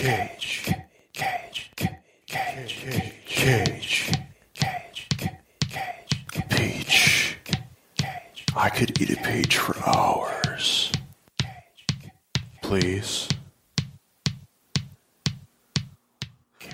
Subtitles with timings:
[0.00, 0.72] Cage.
[1.12, 1.70] Cage.
[1.76, 1.94] Cage.
[2.26, 2.86] Cage.
[3.26, 4.12] Cage.
[4.54, 5.08] Cage.
[5.68, 6.48] Cage.
[6.48, 7.36] Peach.
[8.56, 10.90] I could eat a peach for hours.
[12.62, 13.28] Please.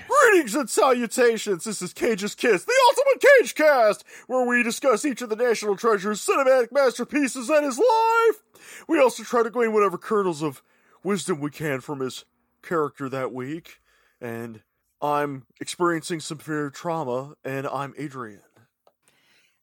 [0.07, 1.65] Greetings and salutations.
[1.65, 5.75] This is Cage's Kiss, the ultimate Cage cast, where we discuss each of the National
[5.75, 8.41] Treasure's cinematic masterpieces and his life.
[8.87, 10.63] We also try to glean whatever kernels of
[11.03, 12.23] wisdom we can from his
[12.67, 13.79] character that week.
[14.19, 14.61] And
[15.01, 18.41] I'm experiencing some severe trauma, and I'm Adrian.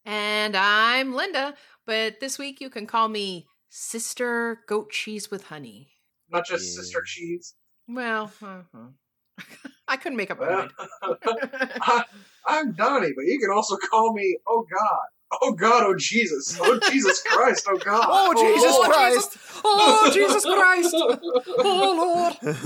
[0.04, 1.54] And I'm Linda,
[1.86, 5.88] but this week you can call me Sister Goat Cheese with Honey.
[6.28, 6.82] Not just Yeah.
[6.82, 7.54] sister cheese.
[7.88, 8.88] Well, uh-huh.
[9.88, 10.68] I couldn't make up my Well,
[11.02, 11.18] mind.
[11.80, 12.04] I,
[12.46, 15.06] I'm Donnie, but you can also call me Oh God.
[15.42, 16.56] Oh God, oh Jesus.
[16.60, 18.06] Oh Jesus Christ, oh God.
[18.08, 18.90] Oh, Jesus Lord.
[18.90, 19.38] Christ!
[19.64, 20.94] Oh, Jesus Christ!
[21.58, 22.56] Oh, Lord!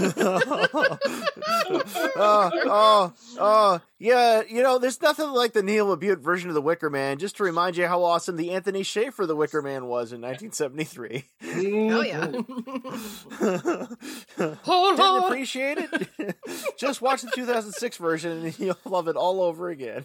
[2.17, 6.63] uh, oh, oh, yeah, you know, there's nothing like the Neil LaBute version of the
[6.63, 10.13] Wicker Man, just to remind you how awesome the Anthony Shaffer the Wicker Man was
[10.13, 11.25] in 1973.
[11.43, 12.27] Oh yeah.
[14.39, 15.25] Didn't oh, Lord!
[15.25, 16.37] appreciate it?
[16.79, 20.05] just watch the 2006 version and you'll love it all over again.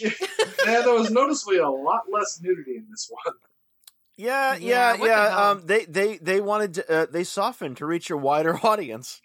[0.00, 0.10] yeah,
[0.64, 3.34] there was noticeably a lot less nudity in this one.
[4.16, 7.86] Yeah, Yeah, yeah, what the Um, they they they wanted to, uh, they softened to
[7.86, 9.20] reach a wider audience.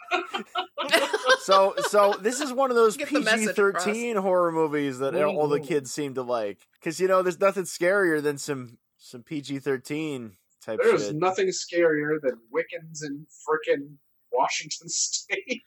[1.42, 5.48] So so this is one of those Get the message PG-13 horror movies that all
[5.48, 10.32] the kids seem to like because you know there's nothing scarier than some some PG-13
[10.64, 11.16] type There's shit.
[11.16, 13.96] nothing scarier than Wiccans in frickin'
[14.32, 15.64] Washington State.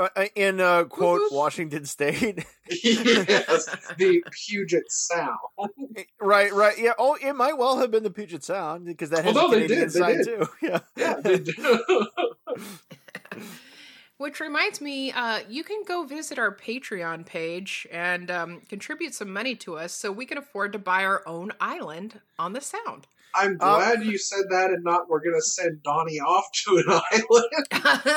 [0.00, 1.20] Uh, uh, in uh, quote.
[1.30, 2.46] Washington State.
[2.82, 3.66] yes,
[3.98, 5.36] the Puget Sound.
[6.18, 6.78] right, right.
[6.78, 6.92] Yeah.
[6.98, 9.66] Oh, it might well have been the Puget Sound because that has Although a they
[9.66, 10.24] Canadian did, they side did.
[10.24, 10.48] too.
[10.62, 10.78] Yeah.
[10.96, 11.80] Yeah, they do.
[14.16, 19.30] Which reminds me, uh, you can go visit our Patreon page and um, contribute some
[19.30, 23.06] money to us so we can afford to buy our own island on the Sound.
[23.34, 26.84] I'm Uh, glad you said that and not we're gonna send Donnie off to an
[27.12, 28.14] island.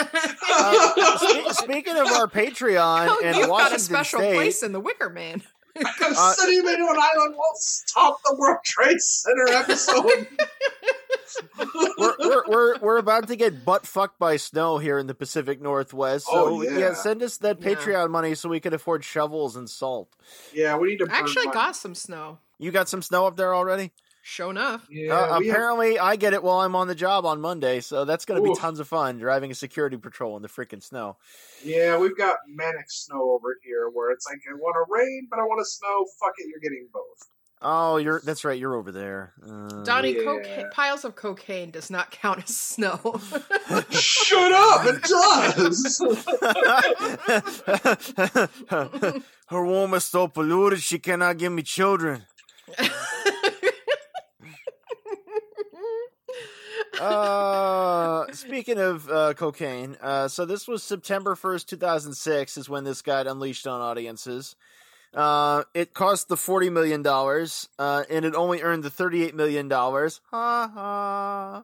[0.50, 1.18] Uh,
[1.54, 4.72] spe- speaking of our Patreon oh, and you've Washington got a special State, place in
[4.72, 5.42] the Wicker Man.
[5.76, 10.28] Because sending me to an island won't stop the World Trade Center episode.
[11.98, 15.60] we're, we're we're we're about to get butt fucked by snow here in the Pacific
[15.62, 16.28] Northwest.
[16.28, 16.94] So Oh, yeah.
[16.94, 17.70] send us that Yeah.
[17.74, 20.10] Patreon money so we can afford shovels and salt.
[20.54, 21.06] yeah, we need to.
[21.06, 22.38] I burn actually my- got some snow.
[22.60, 23.92] You got some snow up there already?
[24.26, 24.88] Show enough.
[24.90, 27.82] Yeah, uh, we have- apparently, I get it while I'm on the job on Monday,
[27.82, 30.82] so that's going to be tons of fun driving a security patrol in the freaking
[30.82, 31.18] snow.
[31.64, 35.40] yeah, we've got manic snow over here where it's like I want to rain, but
[35.40, 36.06] I want to snow.
[36.22, 37.28] Fuck it, you're getting both.
[37.66, 38.58] Oh, you're that's right.
[38.60, 39.34] You're over there.
[39.46, 40.24] Uh, Donnie, Yeah.
[40.24, 43.00] coca- piles of cocaine does not count as snow.
[43.90, 44.86] Shut up!
[44.86, 46.02] It does.
[49.48, 52.24] Her womb is so polluted, she cannot give me children.
[57.00, 63.02] uh, speaking of uh, cocaine, uh, so this was September 1st, 2006, is when this
[63.02, 64.56] got unleashed on audiences.
[65.14, 69.70] Uh, it cost the $40 million, uh, and it only earned the $38 million.
[69.70, 71.64] Ha ha.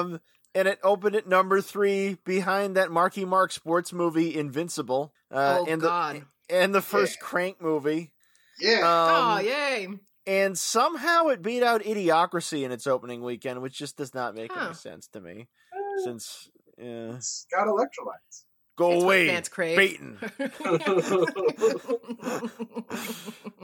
[0.00, 0.20] um,
[0.54, 5.12] and it opened at number three behind that Marky Mark sports movie Invincible.
[5.30, 6.24] Uh, oh and God!
[6.48, 8.10] The, and the first Crank movie.
[8.60, 8.80] yeah.
[8.82, 9.88] oh Um, yay!
[10.28, 14.52] And somehow it beat out Idiocracy in its opening weekend, which just does not make
[14.52, 14.66] Huh.
[14.66, 15.48] any sense to me.
[16.04, 17.14] Since, yeah.
[17.16, 18.44] it's got electrolytes.
[18.76, 19.76] Go It's away, fans crave.
[19.76, 20.18] Baton.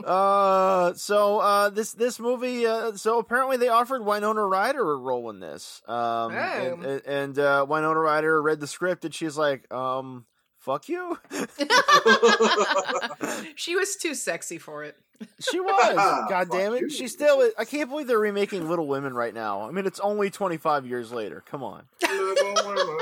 [0.05, 2.67] Uh, so uh, this this movie.
[2.67, 5.81] Uh, so apparently they offered Winona Ryder a role in this.
[5.87, 6.99] Um, and, Oh.
[7.07, 10.27] and uh, Winona Ryder read the script and she's like, um,
[10.65, 11.19] "Fuck you."
[13.55, 14.97] she was too sexy for it.
[15.39, 15.95] She was.
[15.95, 16.87] Ah, God Fuck damn you.
[16.87, 16.91] it.
[16.91, 17.51] She still.
[17.55, 19.67] I can't believe they're remaking Little Women right now.
[19.67, 21.43] I mean, it's only 25 years later.
[21.45, 21.83] Come on.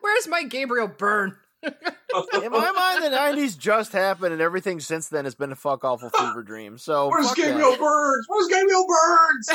[0.00, 1.36] Where's my Gabriel Byrne?
[1.62, 5.84] In my mind, the 90s just happened, and everything since then has been a fuck
[5.84, 6.76] awful fever dream.
[6.76, 7.80] So Where's fuck Gabriel that.
[7.80, 8.26] Burns?
[8.28, 9.48] Where's Gabriel Burns?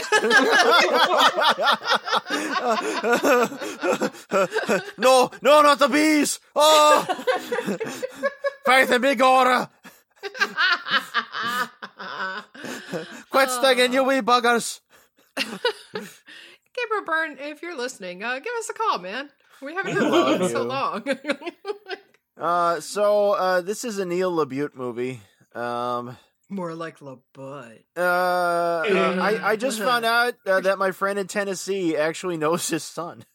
[4.97, 6.39] no, no, not the bees!
[6.55, 7.05] Oh!
[8.65, 9.69] Faith in big order!
[13.29, 14.79] Quit stinging, you wee buggers!
[15.35, 19.29] Gabriel Byrne, if you're listening, uh, give us a call, man.
[19.61, 21.03] We haven't heard love from in so long.
[22.39, 25.21] Uh, so, uh, this is a Neil LaBute movie.
[25.55, 26.15] Um,
[26.49, 27.79] More like La Butt.
[27.97, 32.69] uh, uh, I, I just found out uh, that my friend in Tennessee actually knows
[32.69, 33.25] his son.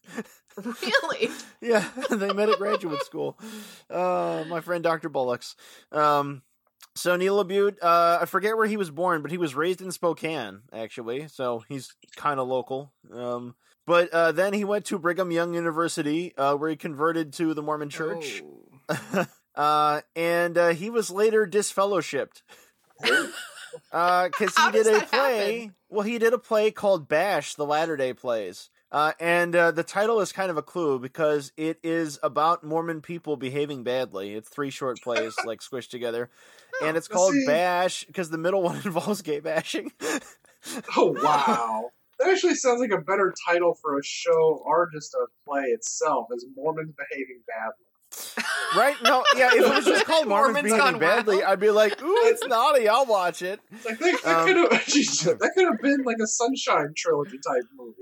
[0.56, 1.30] Really?
[1.60, 3.38] Yeah, they met at graduate school.
[3.88, 5.08] Uh, my friend Dr.
[5.08, 5.54] Bullocks.
[5.92, 6.42] Um,
[6.96, 9.90] so Neil LaBute, uh, I forget where he was born, but he was raised in
[9.92, 11.26] Spokane, actually.
[11.28, 12.92] So he's kind of local.
[13.12, 13.54] Um,
[13.86, 17.62] but uh, then he went to Brigham Young University, uh, where he converted to the
[17.62, 18.42] Mormon Church.
[18.88, 19.26] Oh.
[19.54, 22.42] uh, and uh, he was later disfellowshipped.
[23.90, 25.60] Because How he did a play.
[25.60, 25.74] happen?
[25.88, 28.68] Well, he did a play called Bash, the Latter day Plays.
[28.90, 33.00] Uh, and uh, the title is kind of a clue because it is about Mormon
[33.00, 34.34] people behaving badly.
[34.34, 36.28] It's three short plays, like squished together.
[36.82, 39.92] And it's called Bash because the middle one involves gay bashing.
[40.94, 41.90] Oh wow.
[42.22, 46.28] That actually sounds like a better title for a show or just a play itself,
[46.34, 48.44] as Mormons behaving badly.
[48.76, 48.94] right?
[49.02, 51.48] No, yeah, if it was just called Mormons, Mormons behaving badly, Wild.
[51.48, 53.58] I'd be like, ooh, it's naughty, I'll watch it.
[53.84, 57.64] Like they, that Um, could have that could have been like a Sunshine trilogy type
[57.74, 57.96] movie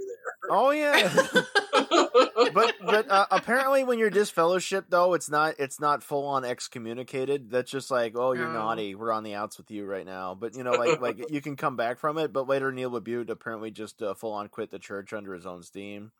[0.50, 1.08] Oh, yeah.
[2.52, 7.50] but but uh, apparently when you're disfellowship though it's not it's not full on excommunicated
[7.50, 8.52] that's just like oh you're Oh.
[8.52, 11.40] naughty we're on the outs with you right now but you know like like you
[11.40, 14.70] can come back from it but later neil labute apparently just uh, full on quit
[14.70, 16.10] the church under his own steam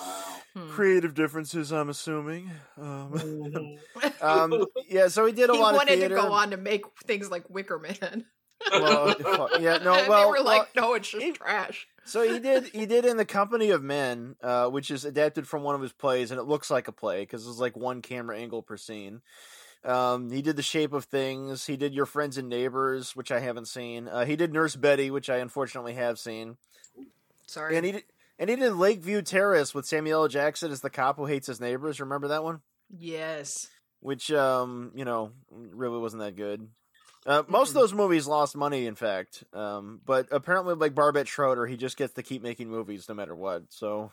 [0.00, 0.24] wow.
[0.54, 0.68] Hmm.
[0.68, 2.50] creative differences i'm assuming
[2.80, 3.78] um,
[4.20, 6.56] um yeah so he did a he lot of wanted theater to go on to
[6.56, 8.26] make things like Wicker Man.
[8.70, 9.16] well,
[9.60, 11.88] yeah no And well they were like, well, no, it's just he- trash.
[12.04, 12.64] So he did.
[12.64, 15.92] He did in the Company of Men, uh, which is adapted from one of his
[15.92, 19.20] plays, and it looks like a play because it's like one camera angle per scene.
[19.84, 21.66] Um, he did The Shape of Things.
[21.66, 24.08] He did Your Friends and Neighbors, which I haven't seen.
[24.08, 26.56] Uh, he did Nurse Betty, which I unfortunately have seen.
[27.46, 27.76] Sorry.
[27.76, 28.04] And he did,
[28.38, 30.28] and he did Lakeview Terrace with Samuel L.
[30.28, 32.00] Jackson as the cop who hates his neighbors.
[32.00, 32.60] Remember that one?
[32.96, 33.68] yes.
[34.02, 36.66] Which, um, you know, really wasn't that good.
[37.26, 39.44] Uh, most of those movies lost money, in fact.
[39.52, 43.34] Um, but apparently, like Barbet Schroeder, he just gets to keep making movies no matter
[43.34, 43.64] what.
[43.68, 44.10] So,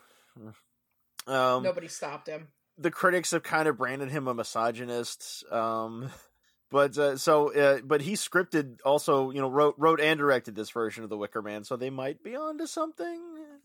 [1.26, 2.48] um, Nobody stopped him.
[2.76, 5.44] the critics have kind of branded him a misogynist.
[5.50, 6.10] Um,
[6.70, 10.70] but uh, so, uh, but he scripted, also, you know, wrote, wrote and directed this
[10.70, 11.64] version of the Wicker Man.
[11.64, 13.20] So they might be onto something.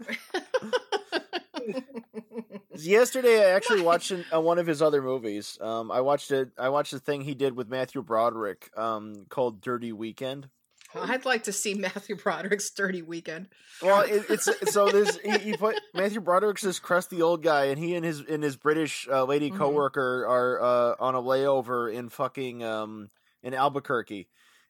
[2.75, 5.57] Yesterday, I actually watched an, uh, one of his other movies.
[5.61, 6.49] Um, I watched it.
[6.57, 10.49] I watched the thing he did with Matthew Broderick, um, called Dirty Weekend.
[10.95, 13.47] I'd like to see Matthew Broderick's Dirty Weekend.
[13.81, 17.79] Well, it, it's so there's he, he put Matthew Broderick's this crusty old guy, and
[17.79, 19.57] he and his and his British uh, lady Mhm.
[19.57, 23.09] coworker are uh, on a layover in fucking um
[23.41, 24.27] in Albuquerque,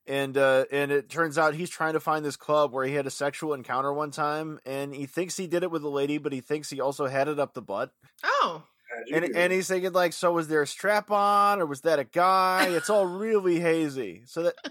[0.08, 3.08] and uh, and it turns out he's trying to find this club where he had
[3.08, 6.34] a sexual encounter one time, and he thinks he did it with a lady, but
[6.34, 7.92] he thinks he also had it up the butt,
[8.24, 8.64] Oh,
[9.12, 9.56] and do and it?
[9.56, 12.68] he's thinking like, so was there a strap on, or was that a guy?
[12.70, 14.56] It's all really hazy, so that.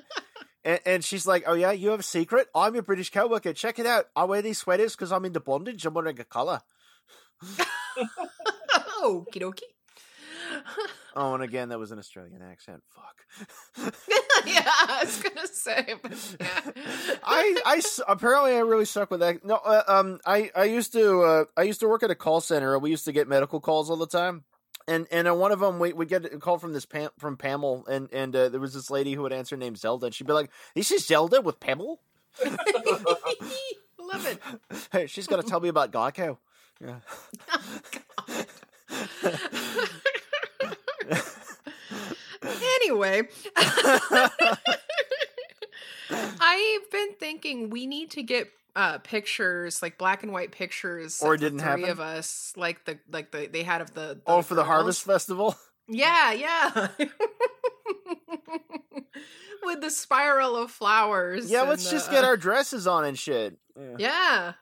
[0.64, 2.46] And, and she's like, "Oh yeah, you have a secret?
[2.54, 3.52] I'm your British coworker.
[3.52, 4.04] Check it out.
[4.14, 5.84] I wear these sweaters because I'm into bondage.
[5.84, 6.60] I'm wearing a collar."
[9.02, 9.62] okie dokie.
[11.14, 12.82] Oh, and again, that was an Australian accent.
[12.88, 13.94] Fuck.
[14.46, 16.72] yeah, I was gonna say, but yeah.
[17.24, 19.44] I, I apparently I really suck with that.
[19.44, 22.40] No, uh, um, I, I used to, uh, I used to work at a call
[22.40, 22.74] center.
[22.74, 24.44] And we used to get medical calls all the time,
[24.86, 27.36] and and on one of them we we get a call from this Pam, from
[27.36, 30.26] Pamel, and and uh, there was this lady who would answer named Zelda, and she'd
[30.26, 31.98] be like, "This is Zelda with Pamel."
[33.98, 34.38] Love it.
[34.90, 36.38] Hey, she's got to tell me about Geico.
[36.80, 36.98] Yeah.
[42.82, 43.22] Anyway,
[46.10, 51.34] I've been thinking we need to get uh pictures like black and white pictures Or
[51.34, 51.88] of didn't three happen?
[51.90, 54.64] of us like the like the they had of the, oh, for the.
[54.64, 55.54] Harvest Festival.
[55.88, 56.88] yeah yeah
[59.62, 63.58] with the spiral of flowers Yeah, let's just get our dresses on and shit.
[63.76, 63.96] Yeah.
[63.98, 64.52] yeah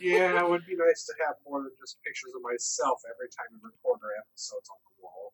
[0.00, 3.46] yeah, it would be nice to have more than just pictures of myself every time
[3.52, 5.32] we record our episodes on the wall.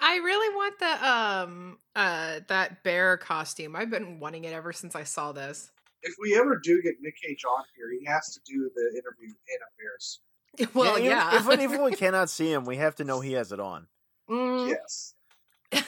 [0.00, 3.74] I really want the um uh that bear costume.
[3.76, 5.70] I've been wanting it ever since I saw this.
[6.02, 9.28] If we ever do get Nick Cage on here, he has to do the interview
[9.28, 10.74] in a bear suit.
[10.74, 11.40] Well, even- yeah.
[11.40, 13.86] Even, if we cannot see him, we have to know he has it on.
[14.28, 14.68] Mm.
[14.68, 15.14] Yes,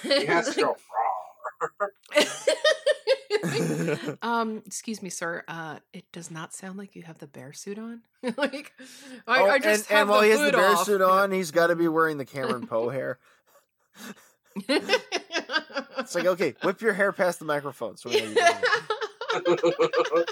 [0.03, 0.77] he has to go.
[4.23, 5.45] Um, excuse me, sir.
[5.49, 8.03] Uh, it does not sound like you have the bear suit on.
[8.37, 8.73] like,
[9.27, 10.85] I, Oh, I just and, have and while the he has the bear off.
[10.87, 13.19] suit on, he's got to be wearing the Cameron Poe hair.
[15.99, 18.25] It's like, okay, whip your hair past the microphone so we know
[19.47, 20.25] you're doing.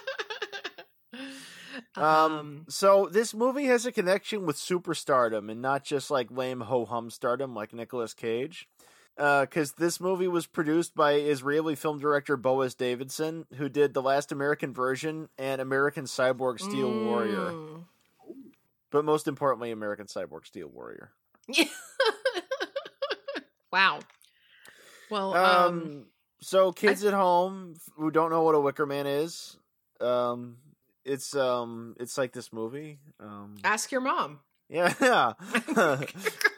[1.96, 6.84] Um, so this movie has a connection with superstardom and not just like lame ho
[6.84, 8.68] hum stardom like Nicolas Cage.
[9.16, 14.33] Because this movie was produced by Israeli film director Boaz Davidson, who did The Last
[14.33, 17.52] American Version and American Cyborg Steel Warrior.
[17.52, 17.85] Mm.
[18.90, 21.12] but most importantly, American Cyborg Steel Warrior.
[21.49, 21.64] Yeah.
[23.73, 24.00] wow.
[25.11, 26.06] Well, Um, um,
[26.40, 29.56] so kids at home who don't know what a Wicker Man is,
[30.00, 30.56] um,
[31.04, 32.99] it's um, it's like this movie.
[33.21, 34.40] Um, ask your mom.
[34.68, 34.92] Yeah.
[35.00, 35.33] yeah.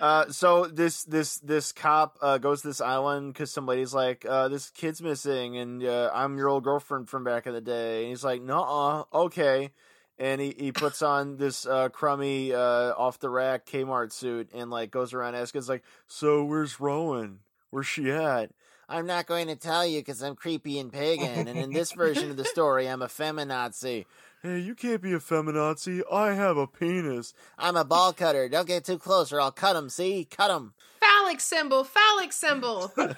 [0.00, 4.48] Uh, so this this this cop uh, goes to this island because somebody's like, uh,
[4.48, 8.10] "This kid's missing, and uh, I'm your old girlfriend from back in the day." And
[8.10, 9.70] he's like, "No, uh okay."
[10.18, 14.70] And he, he puts on this uh, crummy uh, off the rack Kmart suit and
[14.70, 17.40] like goes around asking, "Like, so where's Rowan?
[17.70, 18.50] Where's she at?"
[18.88, 22.30] I'm not going to tell you because I'm creepy and pagan, and in this version
[22.30, 24.06] of the story, I'm a feminazi.
[24.46, 26.02] Hey, you can't be a feminazi.
[26.08, 27.34] I have a penis.
[27.58, 28.48] I'm a ball cutter.
[28.48, 29.88] Don't get too close or I'll cut him.
[29.88, 30.24] See?
[30.24, 30.72] Cut him.
[31.00, 31.82] Phallic symbol.
[31.82, 32.92] Phallic symbol.
[32.96, 33.10] That's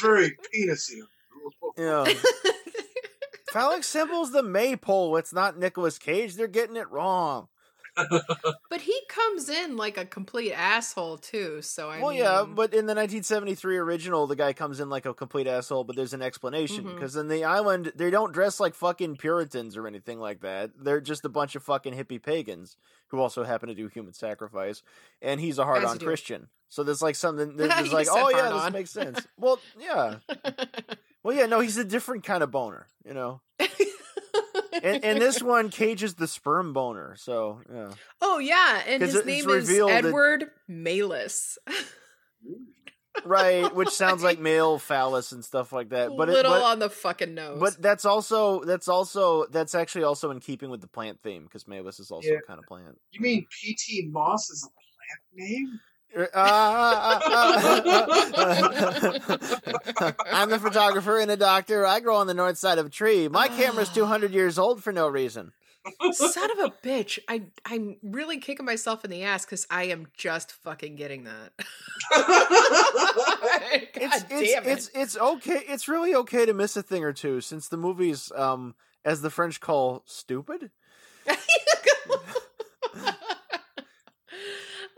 [0.00, 1.02] very penisy.
[1.76, 2.12] Yeah.
[3.52, 5.16] Phallic symbol's the maypole.
[5.16, 6.34] It's not Nicolas Cage.
[6.34, 7.46] They're getting it wrong.
[8.70, 11.60] But he comes in like a complete asshole too.
[11.62, 15.06] So I well, mean, yeah, but in the 1973 original, the guy comes in like
[15.06, 16.94] a complete asshole, but there's an explanation Mhm.
[16.94, 20.70] because in the island they don't dress like fucking Puritans or anything like that.
[20.78, 22.76] They're just a bunch of fucking hippie pagans
[23.08, 24.82] who also happen to do human sacrifice,
[25.22, 25.98] and he's a hard-on.
[25.98, 26.48] Christian.
[26.68, 27.56] So there's like something.
[27.56, 29.26] There's, like, oh yeah, this makes sense.
[29.38, 30.16] Well, yeah,
[31.22, 33.40] well yeah, no, he's a different kind of boner, you know.
[34.72, 37.16] And, and this one, Cage is the sperm boner.
[37.16, 37.90] So yeah.
[38.20, 41.58] oh yeah, and his it's name is revealed that- Edward Malus.
[43.24, 46.78] right which sounds like male phallus and stuff like that but it, little but, on
[46.78, 47.58] the fucking nose.
[47.58, 51.66] but that's also that's also that's actually also in keeping with the plant theme because
[51.66, 52.38] Malus is also Yeah.
[52.46, 54.08] kind of plant You mean P.T.
[54.12, 55.80] Moss is a plant name?
[56.16, 57.20] I'm
[60.50, 61.86] the photographer and a doctor.
[61.86, 63.28] I grow on the north side of a tree.
[63.28, 65.52] My camera's 200 years old for no reason.
[66.12, 67.18] Son of a bitch!
[67.28, 71.52] I I'm really kicking myself in the ass because I am just fucking getting that.
[74.00, 74.66] It's it's, it!
[74.66, 75.62] it's it's okay.
[75.66, 78.74] It's really okay to miss a thing or two since the movie's um
[79.04, 80.70] as the French call stupid.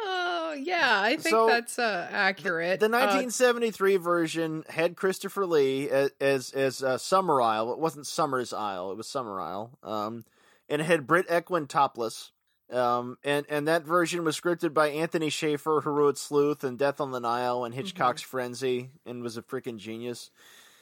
[0.03, 2.81] oh yeah, I think So, that's uh, accurate.
[2.81, 7.73] The Uh, 1973 version had Christopher Lee as as, as uh, Summer Isle.
[7.73, 9.79] It wasn't Summer's Isle; it was Summer Isle.
[9.83, 10.25] Um,
[10.69, 12.33] and it had Britt Ekland topless.
[12.71, 17.01] Um, and and that version was scripted by Anthony Shaffer, who wrote Sleuth and Death
[17.01, 20.31] on the Nile and Hitchcock's Frenzy, and was a freaking genius.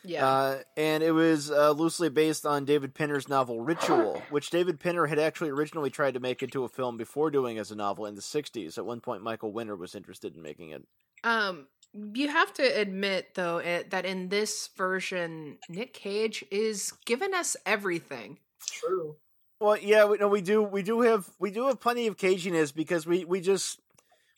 [0.05, 0.27] Yeah.
[0.27, 5.07] Uh, and it was uh, loosely based on David Pinner's novel Ritual, which David Pinner
[5.07, 8.15] had actually originally tried to make into a film before doing as a novel in
[8.15, 8.79] the 60s.
[8.79, 10.85] At one point, Michael Winner was interested in making it.
[11.25, 11.67] Um,
[12.15, 17.57] you have to admit though it, that in this version, Nick Cage is giving us
[17.67, 18.39] everything.
[18.67, 19.17] True.
[19.61, 22.73] Well, yeah, we, no, we do, we do have, we do have plenty of caginess
[22.73, 23.81] because we, we just,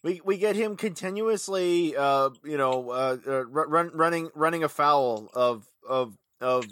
[0.02, 5.66] we, we get him continuously, uh, you know, uh, uh, run, running, running afoul of,
[5.88, 6.64] of, of,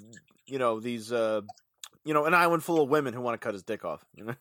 [0.46, 1.42] you know, these, uh,
[2.04, 4.04] you know, an island full of women who want to cut his dick off.
[4.14, 4.34] You know,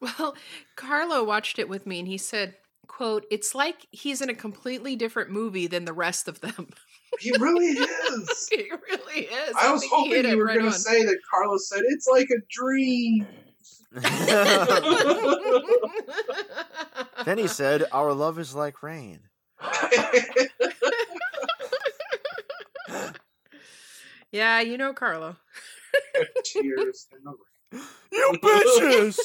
[0.00, 0.36] Well,
[0.76, 2.54] Carlo watched it with me and he said,
[2.86, 6.68] "quote It's like he's in a completely different movie than the rest of them."
[7.20, 8.48] He really is.
[8.50, 9.54] he really is.
[9.56, 12.42] I was hoping you were right going to say that Carlos said it's like a
[12.50, 13.26] dream.
[17.26, 19.20] then he said, "Our love is like rain."
[24.32, 25.36] yeah, you know Carlo.
[26.44, 27.34] Tears in the
[27.72, 27.82] rain.
[28.12, 29.18] You bitches!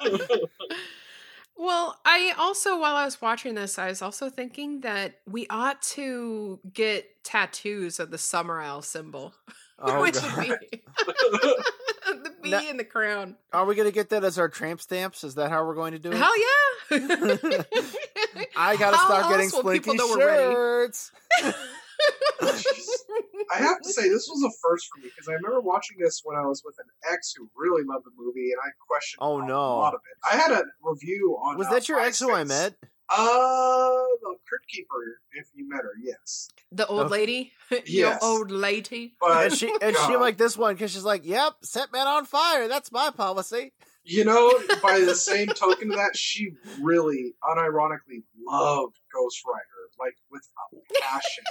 [1.60, 5.82] Well, I also, while I was watching this, I was also thinking that we ought
[5.82, 9.34] to get tattoos of the Summer Isle symbol,
[9.80, 10.36] Oh, which God.
[10.48, 10.68] would be
[11.06, 13.34] the bee No- and the crown.
[13.52, 15.24] Are we gonna get that as our tramp stamps?
[15.24, 16.16] Is that how we're going to do it?
[16.16, 16.67] Hell yeah!
[16.90, 20.54] I gotta How start getting else will people splinky know we're ready?
[20.54, 21.12] shirts.
[22.40, 26.20] I have to say, this was a first for me because I remember watching this
[26.24, 29.40] when I was with an ex who really loved the movie, and I questioned Oh,
[29.40, 29.76] a no.
[29.78, 30.16] lot of it.
[30.32, 31.58] I had a review on.
[31.58, 32.74] Was uh, that your ex who I met?
[33.10, 33.16] Uh,
[34.20, 36.50] the Crypt Keeper, if you met her, yes.
[36.70, 37.08] the old Oh.
[37.08, 37.80] lady, your
[38.10, 38.22] Yes.
[38.22, 39.14] old lady.
[39.20, 40.20] But And she and she God.
[40.20, 42.68] like this one because she's like, "Yep, set man on fire.
[42.68, 43.72] That's my policy."
[44.08, 44.50] You know,
[44.82, 51.00] by the same token of that, she really, unironically, loved Ghost Rider, like with a
[51.02, 51.44] passion.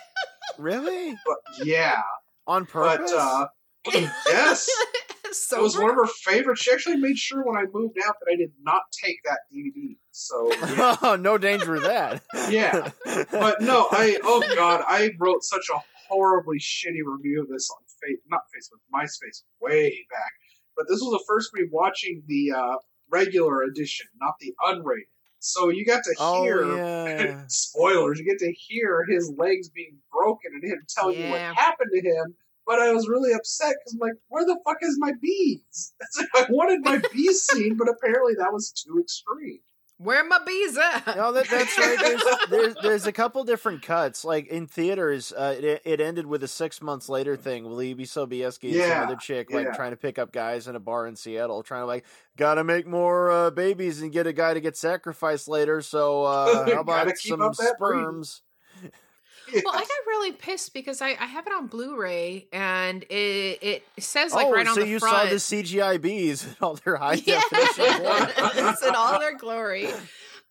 [0.57, 1.15] Really?
[1.23, 2.01] But yeah,
[2.47, 3.11] On purpose?
[3.11, 3.47] but uh,
[4.27, 4.67] yes,
[5.51, 6.61] it was one of her favorites.
[6.63, 9.95] She actually made sure when I moved out that I did not take that DVD.
[10.09, 12.23] So yeah, oh, no danger of that.
[12.49, 12.89] Yeah.
[13.31, 15.77] but no, I oh god, I wrote such a
[16.09, 20.31] horribly shitty review of this on Fa- not Facebook, MySpace, way back.
[20.77, 22.75] But this was the first me watching the uh,
[23.09, 25.09] regular edition, not the unrated.
[25.39, 27.43] So you got to Oh hear yeah.
[27.47, 28.19] spoilers.
[28.19, 32.01] You get to hear his legs being broken and him telling you what happened to
[32.01, 32.35] him.
[32.65, 35.93] But I was really upset because I'm like, where the fuck is my bees?
[36.17, 39.59] Like, I wanted my bees scene, but apparently that was too extreme.
[39.99, 41.15] Where my bees at?
[41.15, 41.97] No, that, that's right.
[41.99, 44.23] There's, there's there's a couple different cuts.
[44.23, 48.05] Like in theaters, uh, it it ended with a six months later thing with Libby
[48.05, 49.71] Sobieski and some Yeah, other chick like yeah.
[49.71, 52.85] trying to pick up guys in a bar in Seattle, trying to like gotta make
[52.85, 55.81] more uh, babies and get a guy to get sacrificed later.
[55.81, 57.55] So uh, how about Gotta keep some up
[59.53, 63.83] Well, I got really pissed because I, I have it on Blu-ray and it it
[63.99, 64.87] says like oh, right on the front.
[64.87, 65.15] so you front.
[65.15, 68.05] saw the CGI bees and all their high yeah, definition.
[68.87, 69.87] in all their glory.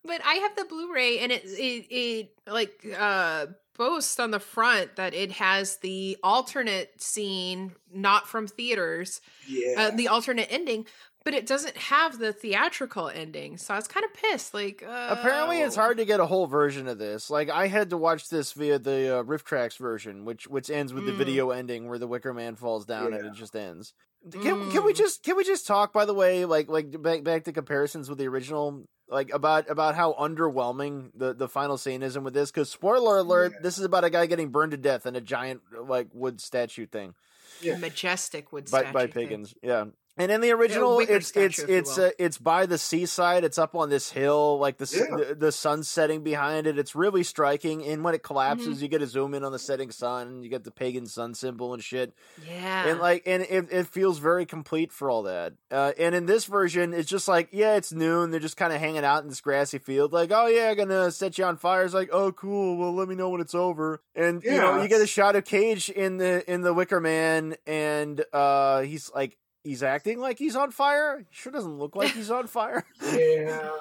[0.05, 4.95] But I have the Blu-ray and it it, it like uh boasts on the front
[4.95, 9.73] that it has the alternate scene, not from theaters, yeah.
[9.77, 10.85] uh, the alternate ending,
[11.27, 13.57] but it doesn't have the theatrical ending.
[13.57, 14.53] So I was kind of pissed.
[14.53, 17.29] Like, uh, Apparently, it's hard to get a whole version of this.
[17.29, 21.05] Like, I had to watch this via the uh, RiffTrax version, which which ends with
[21.05, 21.17] the Mm.
[21.17, 23.93] video ending where the Wicker Man falls down and it just ends.
[24.31, 24.95] Can, can we Mm.
[24.95, 28.17] just can we just talk by the way like like back back to comparisons with
[28.19, 32.51] the original like about about how underwhelming the the final scene is in with this
[32.51, 33.59] because spoiler alert Yeah.
[33.63, 36.87] this is about a guy getting burned to death in a giant like wood statue
[36.87, 37.13] thing
[37.61, 37.77] Yeah.
[37.77, 39.11] majestic wood by statue by thing.
[39.11, 39.53] pagans.
[39.61, 39.85] Yeah.
[40.17, 43.43] And in the original, wicker it's statue, it's if it's uh, it's by the seaside.
[43.43, 45.15] It's up on this hill, like the, s Yeah.
[45.15, 46.77] the the sun setting behind it.
[46.79, 47.85] It's really striking.
[47.85, 48.27] And when it Mm-hmm.
[48.27, 50.41] collapses, you get a zoom in on the setting sun.
[50.43, 52.13] You get the pagan sun symbol and shit.
[52.47, 52.87] Yeah.
[52.87, 55.53] And like, and it, it feels very complete for all that.
[55.71, 58.31] Uh, and in this version, it's just like, yeah, it's noon.
[58.31, 60.11] They're just kind of hanging out in this grassy field.
[60.13, 61.83] Like, oh yeah, I'm gonna set you on fire.
[61.85, 62.77] It's like, oh cool.
[62.77, 64.01] Well, let me know when it's over.
[64.15, 66.99] And you know, Yeah, you get a shot of Cage in the in the Wicker
[66.99, 69.37] Man, and uh, he's like.
[69.67, 71.19] He's acting like he's on fire.
[71.19, 72.85] He sure doesn't look like he's on fire.
[73.01, 73.71] yeah.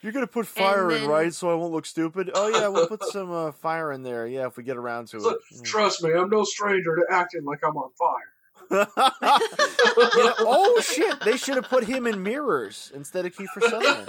[0.00, 1.34] You're gonna put fire in, right?
[1.34, 2.30] So I won't look stupid.
[2.32, 4.24] Oh yeah, we'll put some uh, fire in there.
[4.26, 5.64] Yeah, if we get around to Look, it.
[5.64, 8.30] Trust me, I'm no stranger to acting like I'm on fire.
[8.70, 11.20] You know- oh shit!
[11.24, 14.08] They should have put him in mirrors instead of Kiefer Sutherland.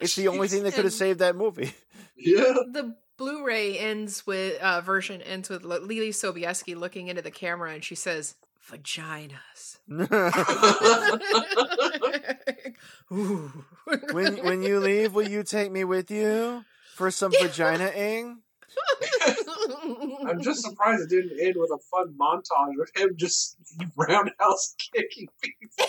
[0.00, 1.72] It's the only thing that could have saved that movie.
[2.16, 2.52] Yeah.
[2.70, 7.72] the Blu-ray ends with uh, version ends with L- Lily Sobieski looking into the camera
[7.72, 8.34] and she says,
[8.70, 9.78] "Vaginas."
[13.12, 13.64] Ooh.
[14.12, 18.38] when when you leave, will you take me with you for some vagina-ing?
[20.28, 23.56] I'm just surprised it didn't end with a fun montage of him just
[23.96, 25.86] roundhouse kicking people.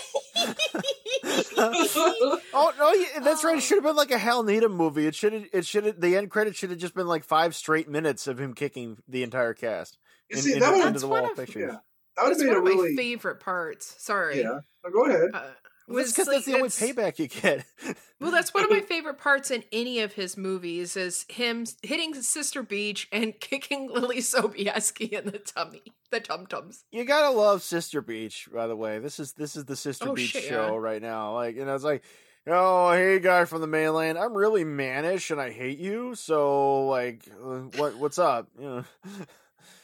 [2.54, 3.54] Oh no, yeah, that's right.
[3.54, 3.58] Oh.
[3.58, 5.06] It should have been like a Hal Needham movie.
[5.06, 5.44] It should have.
[5.52, 6.00] It should.
[6.00, 9.22] The end credit should have just been like five straight minutes of him kicking the
[9.22, 9.96] entire cast.
[10.28, 11.70] You in- see, into- that would into That's the wall of- pictures.
[11.72, 11.76] yeah,
[12.16, 13.94] that would have That's made one a of my favorite parts.
[13.98, 14.40] Sorry.
[14.40, 14.60] yeah.
[14.84, 15.30] No, go ahead.
[15.32, 15.54] Uh, that's
[15.88, 17.64] was because like, that's the only payback you get.
[18.20, 22.14] Well, that's one of my favorite parts in any of his movies is him hitting
[22.14, 26.84] Sister Beech and kicking Lily Sobieski in the tummy, the tum tums.
[26.92, 29.00] you gotta love Sister Beech, by the way.
[29.00, 30.78] This is this is the Sister Oh, Beech shit, show yeah.
[30.78, 31.34] right now.
[31.34, 32.04] Like you know, it's like,
[32.46, 36.14] oh hey guy from the mainland, I'm really mannish and I hate you.
[36.14, 38.46] So like, uh, what what's up?
[38.60, 38.84] You know,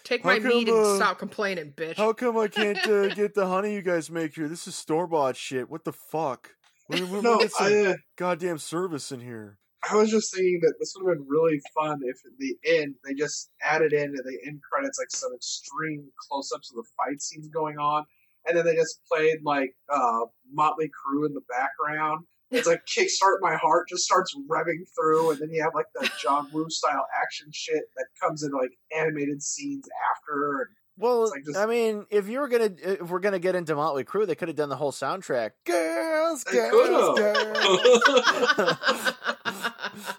[0.09, 1.99] Take How my come, meat and uh, stop complaining, bitch.
[1.99, 4.49] how come I can't uh, get the honey you guys make here?
[4.49, 5.69] This is store bought shit.
[5.69, 6.55] What the fuck?
[6.89, 9.59] We, we, No, we get some I, uh, goddamn service in here.
[9.89, 12.95] I was just thinking that this would have been really fun if at the end
[13.05, 17.21] they just added in at the end credits like some extreme close-ups of the fight
[17.21, 18.07] scenes going on,
[18.47, 22.25] and then they just played like uh, Motley Crue in the background.
[22.51, 26.11] It's like kickstart my heart just starts revving through, and then you have like the
[26.23, 30.61] John Woo style action shit that comes in like animated scenes after.
[30.63, 33.75] And Well, like just- I mean, if you were gonna, if we're gonna get into
[33.75, 35.51] Motley Crue, they could have done the whole soundtrack.
[35.67, 37.55] Girls, They girls, could've.
[37.55, 39.15] girls.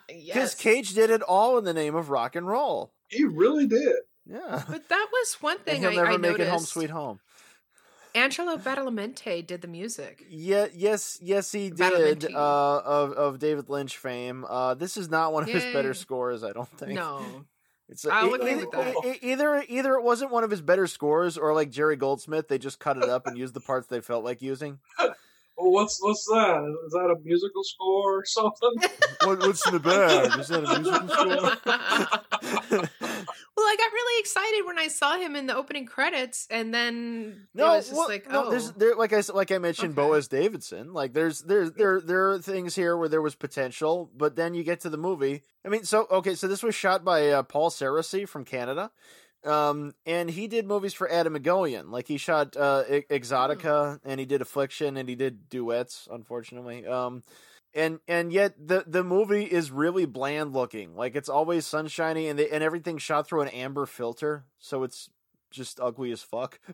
[0.07, 0.55] Because yes.
[0.55, 2.93] Cage did it all in the name of rock and roll.
[3.07, 3.95] he really did.
[4.25, 6.47] Yeah, But that was one and thing he'll I, never I make noticed.
[6.47, 7.19] it home, sweet home.
[8.15, 10.25] Angelo Badalamenti did the music.
[10.29, 12.25] Yeah, yes, yes, he did.
[12.33, 14.45] Uh, of of David Lynch fame.
[14.47, 16.93] Uh, this is not one of his better scores, I don't think.
[16.93, 17.23] No.
[17.91, 19.17] It's I'll agree with that.
[19.23, 22.79] Either either it wasn't one of his better scores, or like Jerry Goldsmith, they just
[22.79, 24.77] cut it up and used the parts they felt like using.
[25.61, 26.75] Well, what's what's that?
[26.85, 28.75] Is that a musical score or something?
[29.25, 30.39] What, what's in the bag?
[30.39, 31.09] Is that a musical
[32.69, 32.89] score?
[33.59, 37.47] Well, I got really excited when I saw him in the opening credits, and then
[37.53, 39.97] it No, was just well, like, no, oh, there's there like I like I mentioned
[39.99, 40.07] Okay.
[40.07, 40.93] Boaz Davidson.
[40.93, 44.63] Like there's there's there there are things here where there was potential, but then you
[44.63, 45.43] get to the movie.
[45.65, 48.91] I mean, so okay, so this was shot by uh, Paul Sarossy from Canada.
[49.43, 51.91] Um, and he did movies for Atom Egoyan.
[51.91, 56.07] Like he shot uh, E- Exotica, and he did Affliction, and he did duets.
[56.11, 57.23] Unfortunately, um,
[57.73, 60.95] and and yet the the movie is really bland looking.
[60.95, 65.09] Like it's always sunshiny, and they, and everything shot through an amber filter, so it's
[65.51, 66.59] just ugly as fuck.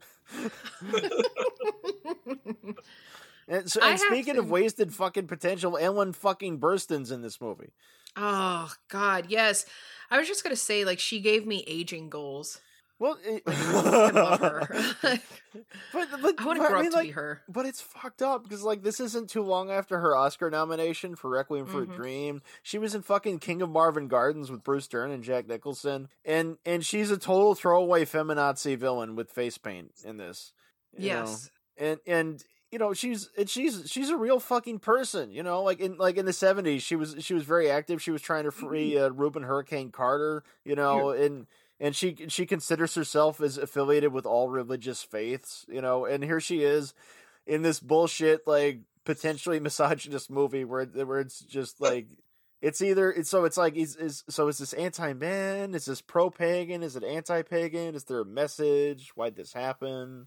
[3.47, 7.73] And, so, and speaking to- of wasted fucking potential, Ellen fucking Burstyn's in this movie.
[8.15, 9.65] oh God, yes.
[10.09, 12.59] I was just gonna say, like, she gave me aging goals.
[12.97, 14.67] Well, it, I love her.
[15.93, 17.41] but, but I want to grow mean, up to like, be her.
[17.49, 21.29] But it's fucked up because like this isn't too long after her Oscar nomination for
[21.29, 21.93] Requiem for Mhm.
[21.93, 22.41] a Dream.
[22.63, 26.57] She was in fucking King of Marvin Gardens with Bruce Dern and Jack Nicholson, and
[26.65, 30.53] and she's a total throwaway feminazi villain with face paint in this.
[30.97, 31.15] you know?
[31.21, 31.49] Yes.
[31.77, 35.31] and and you know she's and she's she's a real fucking person.
[35.31, 38.01] You know, like in like in the seventies, she was she was very active.
[38.01, 40.43] She was trying to free uh, Rubin Hurricane Carter.
[40.63, 41.47] You know, and
[41.79, 45.65] and she she considers herself as affiliated with all religious faiths.
[45.67, 46.93] You know, and here she is
[47.45, 52.07] in this bullshit like potentially misogynist movie where where it's just like.
[52.61, 55.75] It's either it's so it's like is is so is this anti man?
[55.75, 56.81] Is this pro pagan?
[56.81, 57.93] Is it anti pagan?
[57.93, 59.11] Is there a message?
[59.13, 60.25] Why'd this happen?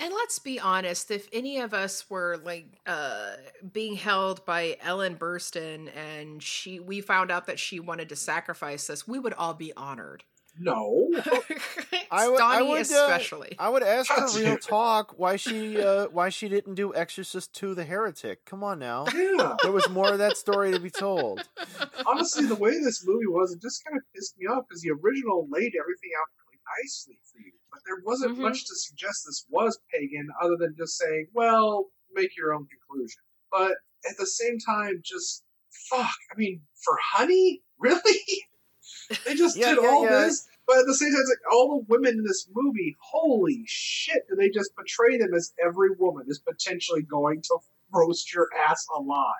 [0.00, 3.32] And let's be honest, if any of us were like uh
[3.72, 8.88] being held by Ellen Burstyn and she we found out that she wanted to sacrifice
[8.88, 10.24] us, we would all be honored.
[10.58, 11.08] No.
[12.10, 13.54] I would- I Donnie uh, especially.
[13.58, 17.74] I would ask her real talk why she uh why she didn't do Exorcist to
[17.74, 18.44] the Heretic.
[18.44, 19.06] Come on now.
[19.14, 19.56] Yeah.
[19.62, 21.46] There was more of that story to be told.
[22.06, 24.90] Honestly, the way this movie was, it just kind of pissed me off because the
[24.90, 27.52] original laid everything out really nicely for you.
[27.70, 28.42] But there wasn't Mhm.
[28.42, 33.20] much to suggest this was pagan other than just saying, well, make your own conclusion.
[33.52, 33.72] But
[34.08, 35.44] at the same time, just
[35.88, 36.10] fuck.
[36.32, 37.62] I mean, for honey?
[37.80, 38.44] Really?
[39.24, 40.20] They just Yeah, did yeah, all yeah.
[40.20, 40.46] this.
[40.66, 44.22] But at the same time, it's like all the women in this movie, holy shit,
[44.28, 47.58] do they just portray them as every woman is potentially going to
[47.92, 49.34] roast your ass alive?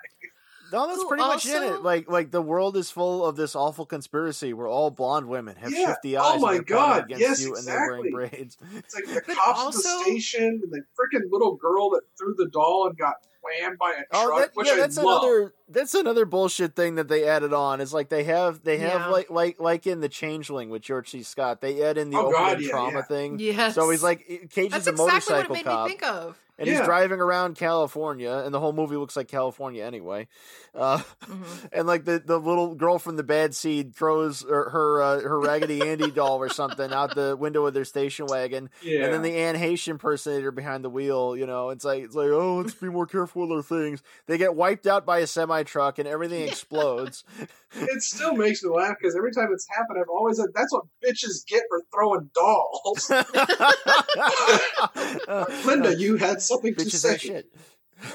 [0.71, 1.83] No, that's Who pretty much in it.
[1.83, 5.71] Like like the world is full of this awful conspiracy where all blonde women have
[5.73, 5.87] Yeah.
[5.87, 7.03] shifty Oh eyes and my they're God.
[7.05, 8.11] against Yes, you and they're wearing exactly.
[8.11, 8.57] braids.
[8.75, 12.35] It's like the But cops at the station and the freaking little girl that threw
[12.37, 15.23] the doll and got whammed by a Oh, truck, that, which yeah, I that's love.
[15.23, 17.81] another that's another bullshit thing that they added on.
[17.81, 19.07] Is like they have they have Yeah.
[19.07, 21.23] like like like in the Changeling with George C.
[21.23, 21.61] Scott.
[21.61, 23.01] They add in the Oh, opening God, yeah, trauma yeah.
[23.03, 23.39] thing.
[23.39, 23.75] yes.
[23.75, 25.83] So he's like Cage That's is a exactly what motorcycle it made cop.
[25.85, 26.39] me think of.
[26.57, 30.27] And he's driving around California, and the whole movie looks like California anyway.
[30.75, 31.69] Uh, Mhm.
[31.73, 35.39] and like the, the little girl from the bad seed throws her her, uh, her
[35.39, 39.05] Raggedy Andy doll or something out the window of their station wagon, Yeah.
[39.05, 41.35] and then the Anne Heche impersonator behind the wheel.
[41.35, 44.01] You know, it's like it's like oh, let's be more careful with our things.
[44.27, 47.23] They get wiped out by a semi truck, and everything explodes.
[47.73, 50.83] it still makes me laugh because every time it's happened, I've always said that's what
[51.03, 53.09] bitches get for throwing dolls.
[55.65, 57.11] Linda, you had something to say.
[57.11, 57.55] ain't shit.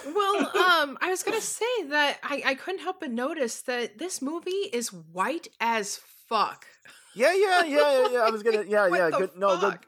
[0.07, 4.21] Well, um, I was gonna say that I, I couldn't help but notice that this
[4.21, 6.67] movie is white as fuck.
[7.15, 8.19] Yeah, yeah, yeah, yeah, yeah.
[8.21, 9.11] I was gonna, yeah, yeah.
[9.11, 9.31] the Good.
[9.37, 9.79] No, the,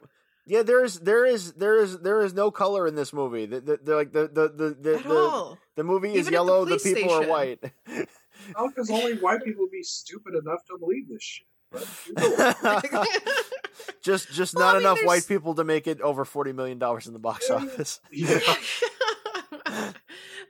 [0.47, 0.63] yeah.
[0.63, 3.47] There is, there is, there is, there is no color in this movie.
[3.47, 6.33] The, the, the like the the the the, the, the movie is Even at the
[6.33, 6.65] yellow.
[6.65, 7.63] The, police people are white.
[8.57, 11.47] How because only white people be stupid enough to believe this shit.
[11.71, 11.87] But,
[14.03, 16.53] just, just Well, not I mean, enough there's- white people to make it over forty
[16.53, 18.01] million dollars in the box office.
[18.13, 18.39] yeah.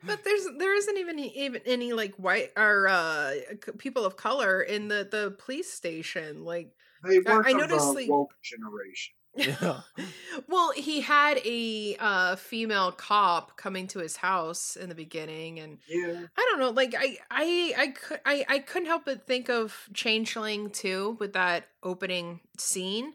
[0.05, 3.35] but there's there isn't even any, even any like white or uh
[3.79, 6.71] people of color in the the police station like
[7.05, 9.15] They weren't I noticed, the like- woke generation.
[9.35, 9.83] Yeah.
[10.49, 15.79] well he had a uh female cop coming to his house in the beginning and
[15.87, 16.27] Yeah.
[16.37, 19.89] I don't know, like I I I could I, I couldn't help but think of
[19.95, 23.15] Changeling too with that opening scene.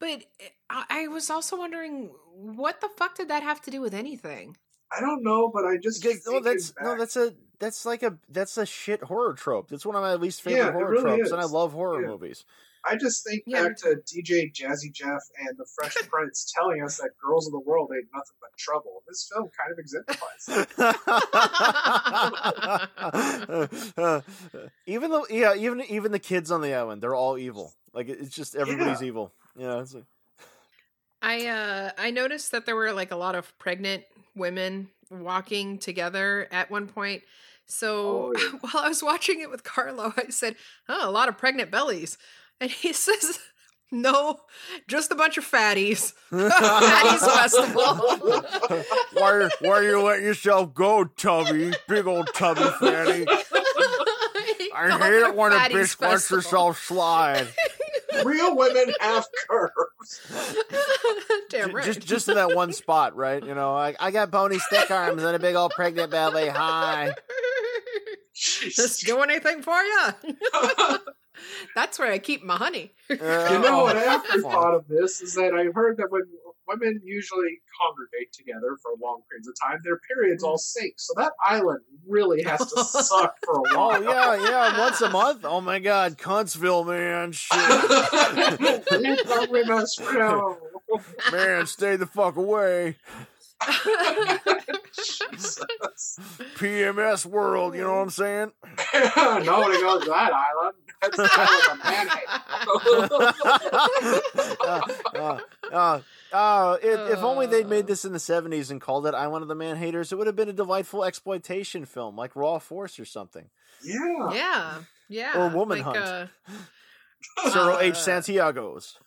[0.00, 0.24] But
[0.70, 4.56] I, I was also wondering what the fuck did that have to do with anything?
[4.92, 8.18] I don't know, but I just no, thinking that's no, that's a that's like a
[8.28, 9.68] that's a shit horror trope.
[9.68, 12.06] That's one of my least favorite Yeah, horror really tropes, and I love horror Yeah.
[12.06, 12.44] movies.
[12.88, 16.96] I just think Yeah, back to DJ Jazzy Jeff and the Fresh Prince telling us
[16.98, 19.02] that girls of the world ain't nothing but trouble.
[19.08, 20.46] This film kind of exemplifies
[24.00, 24.22] that.
[24.86, 27.74] even though, yeah, even even the kids on the island, they're all evil.
[27.92, 29.06] Like it's just everybody's Yeah.
[29.08, 29.32] evil.
[29.56, 30.04] Yeah, it's like,
[31.22, 36.48] I uh I noticed that there were like a lot of pregnant women walking together
[36.50, 37.22] at one point.
[37.66, 38.58] So Oh, yeah.
[38.60, 40.56] while I was watching it with Carlo, I said,
[40.88, 42.18] "Oh, a lot of pregnant bellies,"
[42.60, 43.38] and he says,
[43.90, 44.38] "No,
[44.88, 48.42] just a bunch of fatties." Fatties festival.
[49.14, 51.72] why why are you letting yourself go, Tubby?
[51.88, 53.26] Big old Tubby fatty.
[54.74, 57.46] I hate it when a bitch lets herself slide.
[58.24, 60.20] Real women have curves.
[61.50, 61.84] Damn J- right.
[61.84, 63.42] Just just in that one spot, right?
[63.44, 66.48] You know, I, I got bony stick arms and a big old pregnant belly.
[66.48, 67.12] Hi.
[68.34, 70.98] Just do anything for you.
[71.74, 72.92] That's where I keep my honey.
[73.08, 73.96] You know oh, what?
[73.96, 74.52] I often Fuck.
[74.52, 76.22] thought of this is that I heard that when
[76.68, 80.94] women usually congregate together for long periods of time, their periods all sink.
[80.96, 84.78] So that island really has to suck for a Oh yeah, yeah.
[84.78, 85.44] Once a month.
[85.44, 87.32] Oh my God, Cuntsville, man.
[87.32, 87.58] Shit,
[89.00, 89.98] Leave the women's
[91.32, 92.96] man, stay the fuck away.
[94.94, 95.64] Jesus.
[96.56, 97.74] PMS world.
[97.74, 98.52] You know what I'm saying?
[98.94, 100.74] Nobody goes to that island.
[101.00, 102.08] That's the island of man
[105.14, 105.38] uh,
[105.72, 106.00] uh,
[106.32, 109.48] uh, if, if only they'd made this in the 70s and called it Island of
[109.48, 113.04] the Man Haters, it would have been a delightful exploitation film like Raw Force or
[113.04, 113.50] something.
[113.84, 114.32] Yeah.
[114.32, 114.74] yeah,
[115.08, 115.38] yeah.
[115.38, 115.98] Or Woman like, Hunt.
[115.98, 116.26] Uh,
[117.46, 117.94] Cirio H.
[117.94, 118.98] Uh, Santiago's.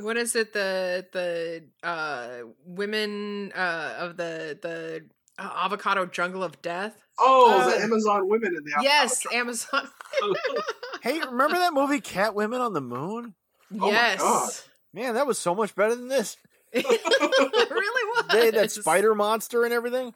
[0.00, 0.52] What is it?
[0.52, 2.28] The the uh,
[2.64, 5.04] women uh, of the the
[5.38, 7.00] uh, avocado jungle of death.
[7.18, 9.34] Oh, Uh, the Amazon women in the yes, truck.
[9.34, 9.88] Amazon.
[11.00, 13.34] Hey, remember that movie Cat Women on the Moon?
[13.70, 14.50] yes, God.
[14.92, 16.36] Man, that was so much better than this.
[16.72, 16.84] it
[17.70, 18.24] really was.
[18.32, 20.12] They had that spider monster and everything.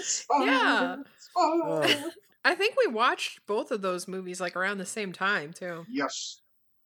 [0.00, 0.96] Spider, Yeah.
[1.18, 2.10] spider.
[2.44, 5.84] I think we watched both of those movies like around the same time too.
[5.90, 6.40] Yes.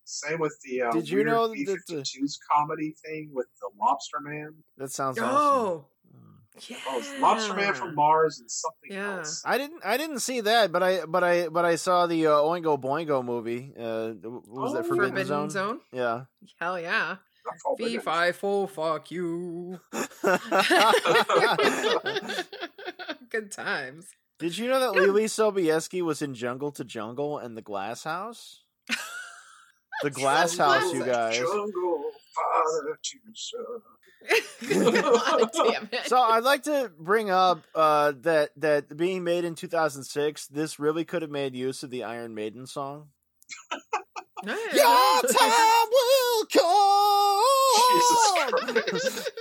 [0.05, 1.65] Same with the uh, Did you weird know that the-
[1.97, 4.55] B-52s comedy thing with the Lobster Man.
[4.79, 5.37] That sounds awesome.
[5.37, 5.87] Oh,
[6.69, 6.77] yeah.
[6.89, 9.19] Oh, it's Lobster Man from Mars and something Yeah.
[9.19, 9.43] else.
[9.45, 9.85] I didn't.
[9.85, 13.23] I didn't see that, but I, but I, but I saw the uh, Oingo Boingo
[13.25, 13.73] movie.
[13.79, 15.51] Uh, what was that Oh, Forbidden, Forbidden Zone?
[15.51, 15.81] Zone.
[15.93, 16.25] Yeah.
[16.59, 17.17] Hell yeah.
[17.47, 17.93] Not Forbidden.
[17.93, 19.79] Fee fi fo fuck you.
[23.31, 24.07] Good times.
[24.39, 28.63] Did you know that Lily Sobieski was in Jungle to Jungle and The Glass House?
[30.01, 31.37] The Glass House, you guys.
[31.39, 33.83] Jungle, father to son.
[35.03, 35.91] God.
[36.05, 41.05] So I'd like to bring up uh, that that being made in 2006, this really
[41.05, 43.09] could have made use of the Iron Maiden song.
[44.45, 47.43] Your time will come.
[47.91, 49.33] Jesus Christ.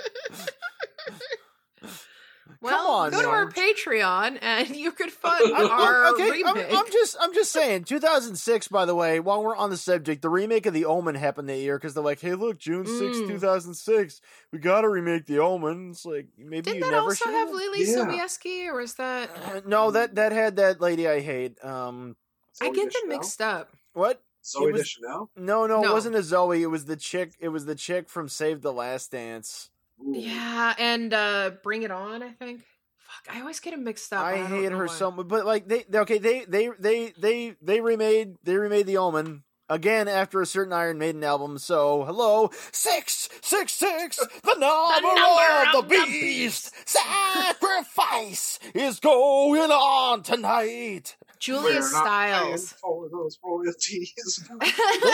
[2.71, 3.51] Well, on, go to our.
[3.51, 6.73] Patreon and you could fund our I'm- okay, I'm, remake.
[6.73, 7.83] I'm just, I'm just saying.
[7.85, 9.19] 2006, by the way.
[9.19, 12.03] While we're on the subject, the remake of The Omen happened that year because they're
[12.03, 13.27] like, "Hey, look, June 6, Mm.
[13.27, 17.25] 2006, we got to remake The Omen." It's like maybe Didn't you that never also
[17.25, 17.95] should have Lily Yeah.
[17.95, 19.29] Sobieski, or was that?
[19.45, 21.63] Uh, no, that that had that lady I hate.
[21.63, 22.15] Um,
[22.61, 23.69] I get them mixed up.
[23.93, 24.21] what?
[24.45, 25.29] Zoe was- Deschanel?
[25.35, 26.63] No, no, it wasn't a Zoe.
[26.63, 27.33] It was the chick.
[27.39, 29.69] It was the chick from Save the Last Dance.
[30.01, 30.13] Ooh.
[30.15, 32.23] Yeah, and uh Bring It On.
[32.23, 32.61] I think.
[32.97, 34.23] Fuck, I always get them mixed up.
[34.23, 34.93] I don't hate her why.
[34.93, 35.27] so much.
[35.27, 39.43] But like they, they okay, they they they they they remade they remade the Omen
[39.69, 41.57] again after a certain Iron Maiden album.
[41.57, 46.73] So hello, six six six, the number, number of the of the beast.
[46.87, 51.15] Sacrifice is going on tonight.
[51.39, 52.73] Julia We're Stiles.
[53.11, 54.49] those royalties.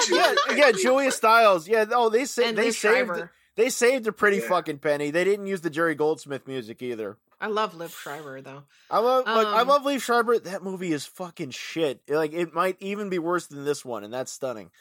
[0.10, 1.68] yeah, yeah, Julia Stiles.
[1.68, 3.32] Yeah, oh, they sa- and they Liev saved Schreiber.
[3.56, 4.48] They saved a pretty Yeah.
[4.50, 5.12] fucking penny.
[5.12, 7.18] They didn't use the Jerry Goldsmith music either.
[7.40, 8.64] I love Liev Schreiber though.
[8.90, 10.40] I love like I Um, love Liev Schreiber.
[10.40, 12.02] That movie is fucking shit.
[12.08, 14.72] Like it might even be worse than this one, and that's stunning.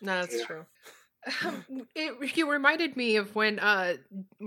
[0.00, 0.46] No, that's Yeah.
[0.46, 0.66] true.
[1.96, 3.94] It you reminded me of when uh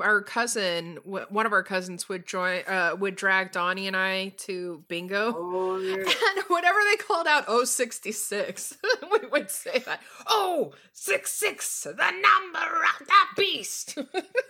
[0.01, 4.29] our cousin, w- one of our cousins, would join, uh, would drag Donnie and I
[4.39, 5.33] to bingo.
[5.35, 5.95] oh, yeah.
[6.37, 8.77] And whenever they called out 066,
[9.11, 10.01] we would say that.
[10.27, 13.97] Oh, 66, the number of the beast.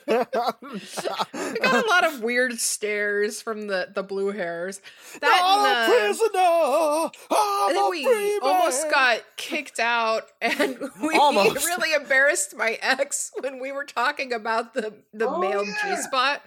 [0.08, 4.82] we got a lot of weird stares from the, the blue hairs.
[5.22, 7.12] That I'm a uh, prisoner.
[7.32, 11.66] I think we almost got kicked out, and we Almost.
[11.66, 12.17] really embarrassed
[12.56, 15.96] my ex when we were talking about the the Oh, male yeah.
[15.96, 16.42] G spot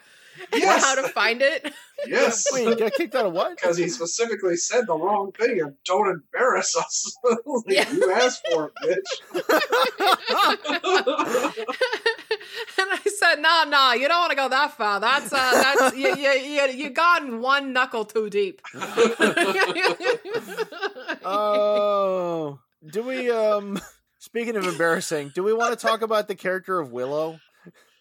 [0.52, 0.84] and Yes.
[0.84, 1.72] how to find it.
[2.06, 2.46] Yes.
[2.52, 3.50] Wait, you got kicked out of what?
[3.56, 7.14] Because he specifically said the wrong thing and don't embarrass us.
[7.22, 7.92] Like, Yeah.
[7.92, 9.10] You asked for it, bitch.
[12.78, 14.98] and I said, "No, no, you don't want to go that far.
[14.98, 18.62] That's uh, that's you, you, you, you gone one knuckle too deep."
[21.22, 23.30] Oh, do we?
[23.30, 23.78] Um,
[24.20, 27.40] speaking of embarrassing, do we want to talk about the character of Willow?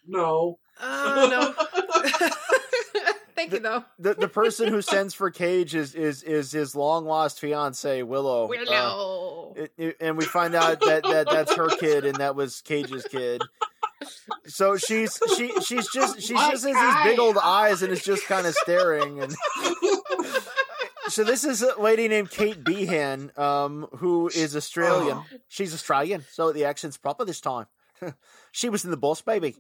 [0.08, 0.60] no.
[0.80, 2.30] Uh, no.
[3.36, 3.84] Thank you, though.
[3.98, 8.46] The the person who sends for Cage is is is his long lost fiance Willow.
[8.46, 9.54] Uh, Willow.
[9.56, 13.06] it- it- and we find out that, that that's her kid and that was Cage's
[13.10, 13.42] kid.
[14.46, 18.26] So she's she she's just she just has these big old eyes and is just
[18.26, 19.34] kind of staring and
[21.10, 25.18] so this is a lady named Kate Beahan, um, who is Australian.
[25.18, 25.26] Oh.
[25.48, 27.66] She's Australian, so the accent's proper this time.
[28.52, 29.56] she was in the Boss Baby.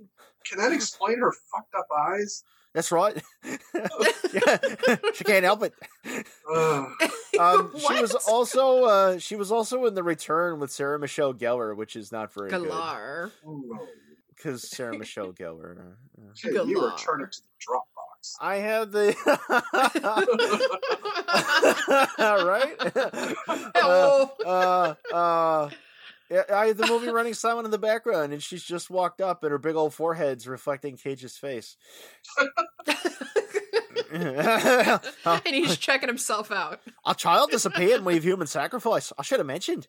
[0.47, 2.43] Can that explain her fucked up eyes?
[2.73, 3.21] That's right.
[3.43, 3.57] yeah,
[5.13, 5.73] she can't help it.
[6.49, 11.75] Um, she was also uh, she was also in the Return with Sarah Michelle Gellar,
[11.75, 13.31] which is not very good Galar.
[13.45, 13.79] Ooh.
[14.35, 15.79] because Sarah Michelle Gellar.
[15.79, 18.08] uh, Hey, you were return it to the Dropbox.
[18.39, 19.15] I have the
[22.19, 23.35] right.
[24.45, 25.69] Uh, uh,
[26.29, 29.43] yeah, I had the movie running silent in the background, and she's just walked up,
[29.43, 31.75] and her big old forehead's reflecting Cage's face.
[34.11, 35.01] and
[35.45, 36.81] he's checking himself out.
[37.05, 39.13] A child disappeared and we've human sacrifice.
[39.17, 39.87] I should have mentioned.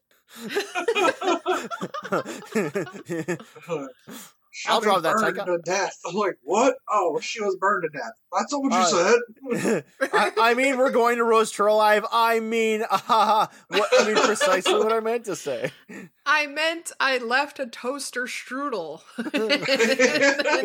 [4.52, 5.96] She'll I'll be drive that burned tank to death.
[6.08, 6.74] I'm like, what?
[6.90, 8.12] Oh, she was burned to death.
[8.36, 9.84] That's not what you Uh, said.
[10.12, 12.04] I, I mean, we're going to roast her alive.
[12.10, 15.70] I mean, uh, what, I mean precisely what I meant to say.
[16.26, 19.02] I meant I left a toaster strudel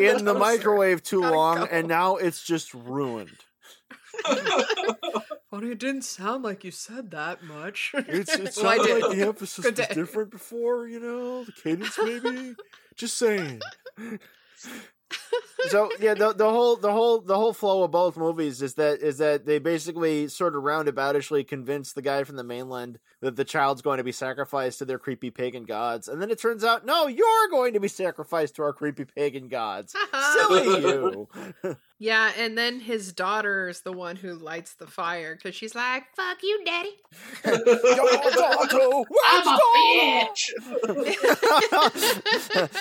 [0.00, 1.64] In the microwave too Gotta long, go.
[1.70, 3.38] and now it's just ruined.
[5.50, 7.92] Funny, it didn't sound like you said that much.
[7.94, 9.02] It's it I sounded did.
[9.02, 9.94] like the emphasis Good was day.
[9.94, 12.54] different before, you know, the cadence maybe.
[12.96, 13.60] Just saying.
[15.68, 19.00] so yeah, the the whole the whole the whole flow of both movies is that
[19.00, 23.44] is that they basically sort of roundaboutishly convince the guy from the mainland that the
[23.44, 26.86] child's going to be sacrificed to their creepy pagan gods, and then it turns out
[26.86, 29.94] no, you're going to be sacrificed to our creepy pagan gods.
[30.32, 31.28] Silly you.
[31.98, 36.04] Yeah, and then his daughter is the one who lights the fire because she's like,
[36.14, 36.94] "Fuck you, daddy."
[37.44, 37.62] I'm
[39.48, 39.58] a
[39.88, 40.50] bitch.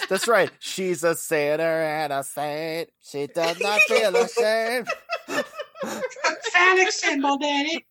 [0.10, 0.52] That's right.
[0.60, 2.90] She's a sinner and a saint.
[3.02, 4.90] She does not feel ashamed.
[6.52, 7.86] Phallic symbol, daddy.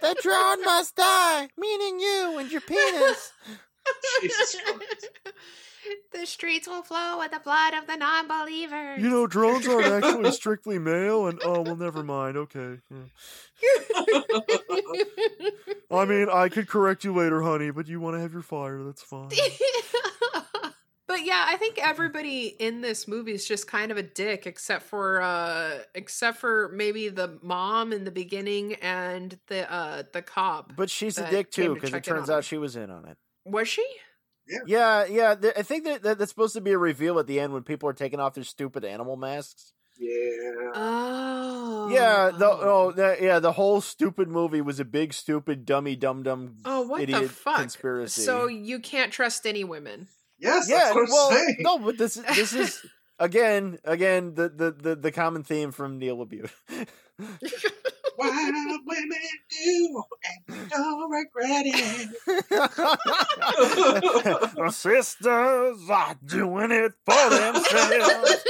[0.00, 3.32] The drone must die, meaning you and your penis.
[4.20, 5.10] Jesus Christ.
[6.12, 9.00] the streets will flow with the blood of the non-believers.
[9.00, 12.36] You know, drones aren't actually strictly male, and oh, well, never mind.
[12.36, 12.78] Okay.
[12.90, 14.20] yeah.
[15.90, 18.82] I mean, I could correct you later, honey, but you want to have your fire.
[18.82, 19.30] That's fine.
[21.06, 24.84] but yeah, I think everybody in this movie is just kind of a dick, except
[24.84, 30.72] for uh except for maybe the mom in the beginning and the uh the cop.
[30.76, 32.42] But she's a dick came too, to because it turns on out him.
[32.42, 33.16] she was in on it.
[33.44, 33.86] Was she?
[34.66, 35.34] Yeah, yeah.
[35.34, 37.62] th- I think that, that that's supposed to be a reveal at the end when
[37.62, 39.72] people are taking off their stupid animal masks.
[39.98, 40.72] Yeah.
[40.74, 41.88] Oh.
[41.90, 46.22] Yeah, the oh, the, yeah, the whole stupid movie was a big stupid dummy dum
[46.22, 47.58] dum Oh, what idiot the fuck?
[47.60, 48.22] conspiracy.
[48.22, 50.08] So you can't trust any women.
[50.38, 51.56] Yes, yeah, that's what I'm well, saying.
[51.60, 52.84] no, but this is this is
[53.18, 56.50] again again the the the, the common theme from Neil LaBute.
[58.16, 59.18] Wild women
[59.50, 60.04] do,
[60.48, 62.08] and don't regret it.
[64.56, 68.44] The sisters are doing it for themselves.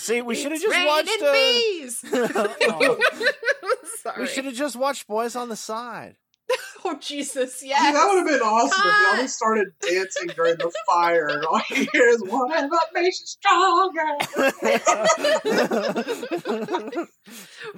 [0.00, 1.22] See, we should have just watched.
[1.22, 1.98] Uh, bees.
[4.02, 4.22] Sorry.
[4.22, 6.16] we should have just watched Boys on the Side.
[6.82, 7.62] Oh Jesus!
[7.62, 11.44] Yeah, that would have been awesome if y'all just started dancing during the fire, and
[11.44, 14.00] all you hear is "Whatever makes you stronger."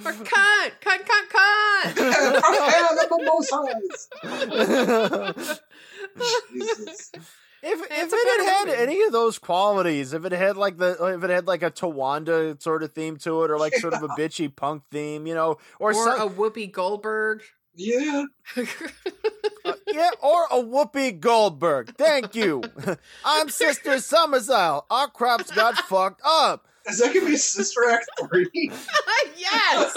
[0.04, 1.94] Or cut, cut, cut, cut.
[1.96, 4.08] Prepare the mimosas.
[6.52, 7.10] Jesus.
[7.64, 11.22] If if it had had any of those qualities, if it had like the if
[11.22, 14.08] it had like a Tawanda sort of theme to it, or like sort of a
[14.08, 17.42] bitchy punk theme, you know, or, Or some, a Whoopi Goldberg.
[17.74, 18.24] Yeah.
[19.64, 21.94] uh, yeah, or a Whoopi Goldberg.
[21.96, 22.62] Thank you.
[23.24, 24.84] I'm Sister Summersisle.
[24.90, 26.68] Our crops got fucked up.
[26.86, 28.70] Is that gonna be Sister Act three?
[29.38, 29.94] yes.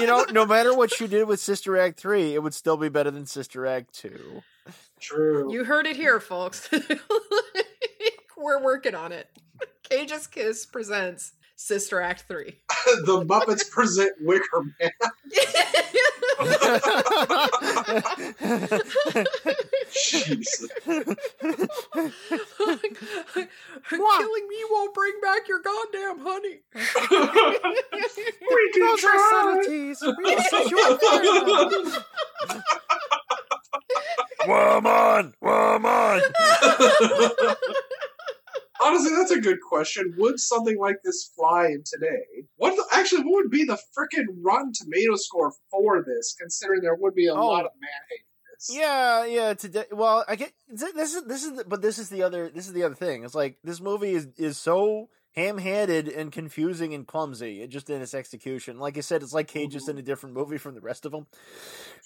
[0.00, 2.88] You know, no matter what you did with Sister Act three, it would still be
[2.88, 4.42] better than Sister Act two.
[5.00, 5.52] True.
[5.52, 6.70] You heard it here, folks.
[8.36, 9.28] We're working on it.
[9.82, 12.56] Cage's Kiss presents Sister Act 3.
[13.04, 14.90] the Muppets present Wicker Man.
[19.92, 20.68] Jesus.
[23.88, 26.60] Killing me won't bring back your goddamn honey.
[26.74, 29.30] we can Those try.
[29.30, 30.02] subtleties.
[30.18, 32.04] Real sexual pheromones.
[34.46, 35.34] Woman!
[35.40, 36.22] Woman!
[38.82, 40.14] Honestly, that's a good question.
[40.18, 42.22] Would something like this fly in today?
[42.56, 43.22] What the, actually?
[43.22, 46.34] What would be the freaking Rotten Tomato score for this?
[46.40, 47.46] Considering there would be a Oh.
[47.46, 48.24] lot of man hate
[48.58, 48.70] this.
[48.76, 49.54] Yeah, yeah.
[49.54, 52.66] Today, well, I get this is this is, the, but this is the other this
[52.66, 53.24] is the other thing.
[53.24, 58.12] It's like this movie is is so ham-handed and confusing and clumsy, just in its
[58.12, 58.78] execution.
[58.78, 59.90] Like I said, it's like Cage is Mhm.
[59.92, 61.26] in a different movie from the rest of them.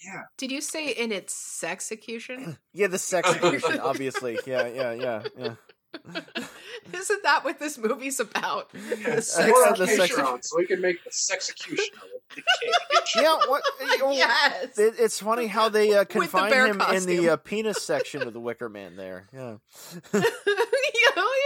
[0.05, 0.22] Yeah.
[0.37, 2.57] Did you say in its sex execution?
[2.72, 4.39] Yeah, the sex execution, obviously.
[4.47, 5.55] Yeah, yeah, yeah, yeah.
[6.93, 8.68] Isn't that what this movie's about?
[8.74, 10.14] Yeah, The I Pour said our the sex-
[10.49, 12.22] so we can make the sexecution of it.
[12.37, 12.72] The cage.
[13.16, 13.62] Yeah, what?
[14.03, 14.78] oh, yes.
[14.78, 18.22] It, it's funny how they uh, the confine bear him in the uh, penis section
[18.22, 18.97] of the Wicker Man.
[18.97, 19.57] There, yeah.
[20.12, 21.45] oh yeah.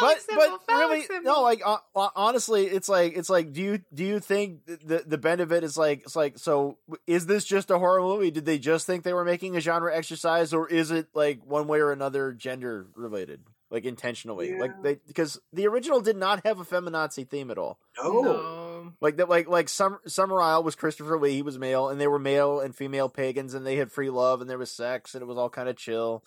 [0.00, 1.32] But symbol, but really symbol.
[1.32, 5.02] no like uh, uh, honestly it's like it's like do you do you think the
[5.06, 8.30] the bend of it is like it's like so is this just a horror movie
[8.30, 11.66] did they just think they were making a genre exercise or is it like one
[11.68, 13.40] way or another gender related
[13.70, 17.78] like intentionally like they because the original did not have a feminazi theme at all
[18.02, 18.20] No.
[18.22, 18.92] No.
[19.00, 22.18] like that like like Sum- Summerisle was Christopher Lee he was male and they were
[22.18, 25.26] male and female pagans and they had free love and there was sex and it
[25.26, 26.22] was all kind of chill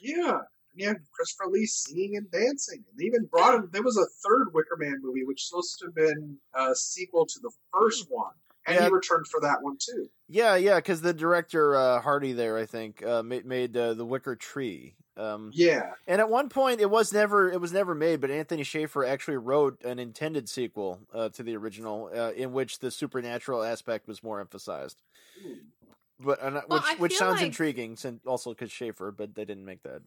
[0.00, 0.38] Yeah.
[0.78, 2.84] Yeah, Christopher Lee singing and dancing.
[2.88, 3.68] And they even brought him.
[3.72, 7.26] There was a third Wicker Man movie, which was supposed to have been a sequel
[7.26, 8.32] to the first one.
[8.66, 8.84] And Yeah.
[8.86, 10.08] he returned for that one too.
[10.28, 14.04] Yeah, yeah, because the director uh, Hardy there, I think, uh, made, made uh, the
[14.04, 14.94] Wicker Tree.
[15.16, 15.94] Um, Yeah.
[16.06, 19.38] and at one point, it was never it was never made, but Anthony Shaffer actually
[19.38, 24.22] wrote an intended sequel uh, to the original, uh, in which the supernatural aspect was
[24.22, 25.02] more emphasized.
[26.20, 29.44] But uh, Well, which I which sounds like- intriguing, since also because Shaffer, but they
[29.44, 30.02] didn't make that.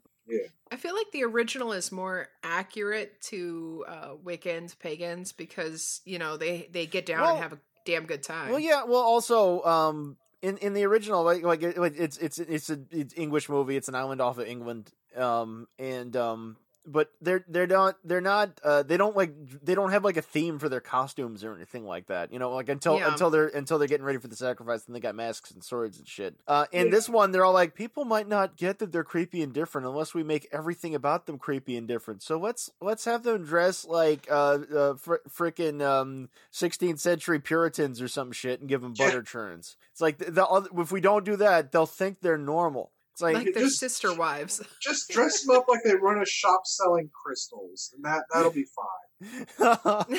[0.72, 6.38] I feel like the original is more accurate to uh, Wiccans, pagans, because you know
[6.38, 8.50] they they get down Well- and have a damn good time.
[8.50, 8.84] Well, yeah.
[8.86, 12.80] Well, also, um, in in the original, like like it, like, it's it's it's a
[12.92, 13.76] it's English movie.
[13.76, 14.92] It's an island off of England.
[15.16, 19.92] Um, and um, but they're they're not they're not uh they don't like they don't
[19.92, 22.34] have like a theme for their costumes or anything like that.
[22.34, 23.12] You know, like until Yeah.
[23.12, 26.00] until they're until they're getting ready for the sacrifice, and they got masks and swords
[26.00, 26.36] and shit.
[26.48, 26.92] Uh, in Yeah.
[26.92, 30.14] this one, they're all like, people might not get that they're creepy and different unless
[30.14, 32.24] we make everything about them creepy and different.
[32.24, 38.02] So let's let's have them dress like uh, uh fr- freaking um 16th century Puritans
[38.02, 39.76] or some shit and give them butter churns.
[39.92, 42.92] It's like the, the other, if we don't do that, they'll think they're normal.
[43.14, 44.62] It's like, like their just- sister wives.
[44.82, 48.66] Just dress them up like they run a shop selling crystals, and that that'll be
[48.66, 49.48] fine.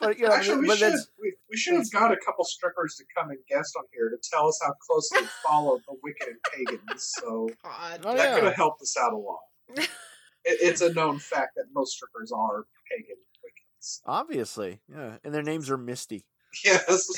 [0.00, 2.44] but you know, Actually, we but should that's we, we should have got a couple
[2.44, 5.94] strippers to come and guest on here to tell us how closely they followed the
[6.02, 7.12] Wicked and Pagans.
[7.18, 8.00] So God.
[8.04, 8.34] Oh, that yeah.
[8.36, 9.40] could have helped us out a lot.
[9.76, 9.88] it,
[10.44, 14.00] it's a known fact that most strippers are pagan Wiccans.
[14.06, 16.24] obviously, yeah, and their names are Misty.
[16.64, 17.08] Yes,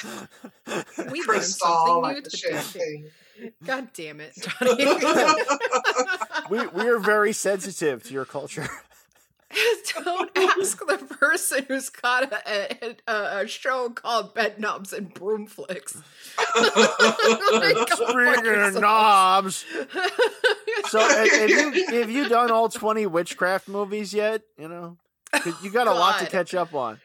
[0.66, 3.04] We learned crystal something like new the today.
[3.34, 3.52] Champagne.
[3.64, 4.84] God damn it, Johnny.
[6.50, 8.68] we we are very sensitive to your culture.
[10.04, 15.46] Don't ask the person who's got a, a, a show called Bed Knobs and Broom
[15.46, 15.92] Flicks.
[17.92, 19.64] Speaking of knobs,
[20.88, 24.42] so have, have you have you done all twenty witchcraft movies yet?
[24.58, 24.96] You know,
[25.32, 26.98] 'Cause you got a lot to catch up on.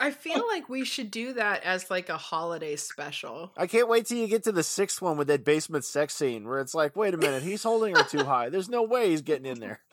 [0.00, 3.52] I feel like we should do that as like a holiday special.
[3.56, 6.48] I can't wait till you get to the sixth one with that basement sex scene
[6.48, 8.48] where it's like, wait a minute, he's holding her too high.
[8.48, 9.80] There's no way he's getting in there.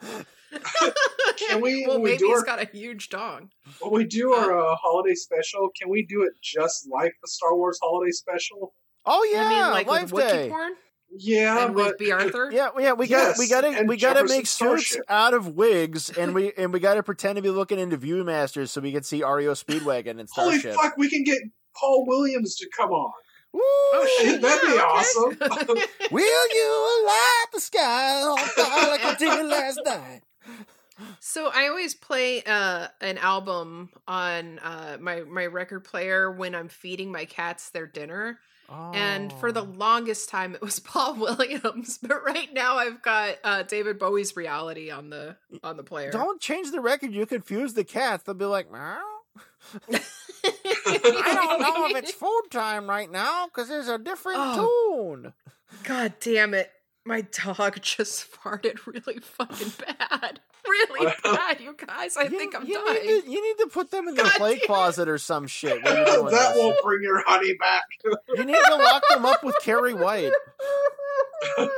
[1.36, 3.50] Can we- well, we maybe do he's our- got a huge dong.
[3.80, 7.54] When we do our uh, holiday special, can we do it just like the Star
[7.56, 8.74] Wars holiday special?
[9.06, 10.48] Oh You yeah, mean like Life with Wookiee Day.
[10.50, 10.72] porn
[11.16, 12.50] Yeah, and but with Bea Arthur?
[12.52, 16.10] Yeah, yeah, we got we got to we got to make suits out of wigs,
[16.10, 19.02] and we and we got to pretend to be looking into Viewmasters so we can
[19.02, 21.38] see REO Speedwagon and holy fuck, we can get
[21.76, 23.12] Paul Williams to come on.
[23.52, 23.60] Woo!
[23.62, 24.40] Oh shit!
[24.40, 25.36] That'd be yeah, awesome.
[25.40, 25.84] okay.
[26.12, 30.20] Will you light the sky on fire like I did last night?
[31.18, 36.68] So I always play uh, an album on uh, my my record player when I'm
[36.68, 38.38] feeding my cats their dinner,
[38.70, 39.72] and for the Oh.
[39.76, 41.98] longest time it was Paul Williams.
[42.02, 46.10] But right now I've got uh, David Bowie's Reality on the on the player.
[46.10, 48.22] don't change the record, you confuse the cats.
[48.24, 48.98] They'll be like, meow.
[49.92, 55.16] I don't know if it's food time right now because there's a different Oh.
[55.20, 55.32] tune.
[55.84, 56.70] God damn it!
[57.10, 61.60] My dog just farted really fucking bad, really bad.
[61.60, 63.06] You guys, I You- think I'm you dying.
[63.06, 65.82] Need to, you need to put them in the God play closet or some shit.
[65.82, 66.58] when you're doing that this.
[66.58, 67.82] won't bring your honey back.
[68.36, 70.32] You need to lock them up with Carrie White.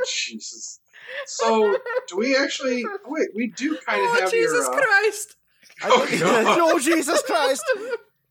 [0.07, 0.81] Jesus.
[1.27, 1.77] So,
[2.09, 2.85] do we actually?
[3.07, 4.75] Wait, we do kind of oh have Jesus your.
[4.75, 5.37] Uh, Christ!
[5.83, 6.59] I Oh, think- God.
[6.61, 7.65] oh Jesus Christ!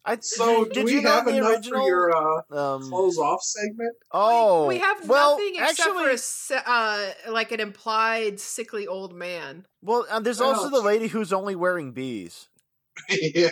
[0.04, 1.82] I, so, do did we you have the enough original?
[1.82, 3.96] for your uh, um, close off segment?
[4.12, 9.14] oh, we have well, nothing except actually, for a uh, like an implied sickly old
[9.14, 9.66] man.
[9.84, 12.50] well, uh, there's What also the lady who's only wearing bees.
[13.10, 13.50] yeah.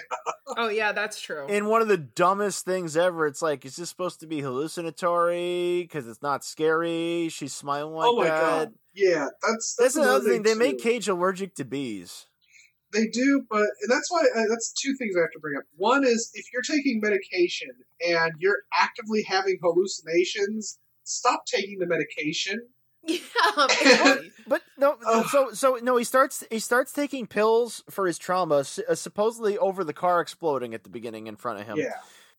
[0.57, 1.47] Oh yeah, that's true.
[1.47, 5.83] In one of the dumbest things ever, it's like, is this supposed to be hallucinatory?
[5.83, 7.29] Because it's not scary.
[7.29, 8.41] She's smiling like oh my that.
[8.41, 8.73] god.
[8.93, 10.43] Yeah, that's That's, that's, another thing.
[10.43, 12.25] They make Cage allergic to bees.
[12.91, 15.63] They do, but and that's why uh, that's two things I have to bring up.
[15.75, 17.69] One is if you're taking medication
[18.07, 22.59] and you're actively having hallucinations, stop taking the medication.
[23.03, 23.19] Yeah,
[23.83, 24.31] maybe.
[24.47, 25.25] But no, Ugh.
[25.29, 29.83] so so no, he starts he starts taking pills for his trauma, uh, supposedly over
[29.83, 31.77] the car exploding at the beginning in front of him.
[31.77, 31.93] Yeah,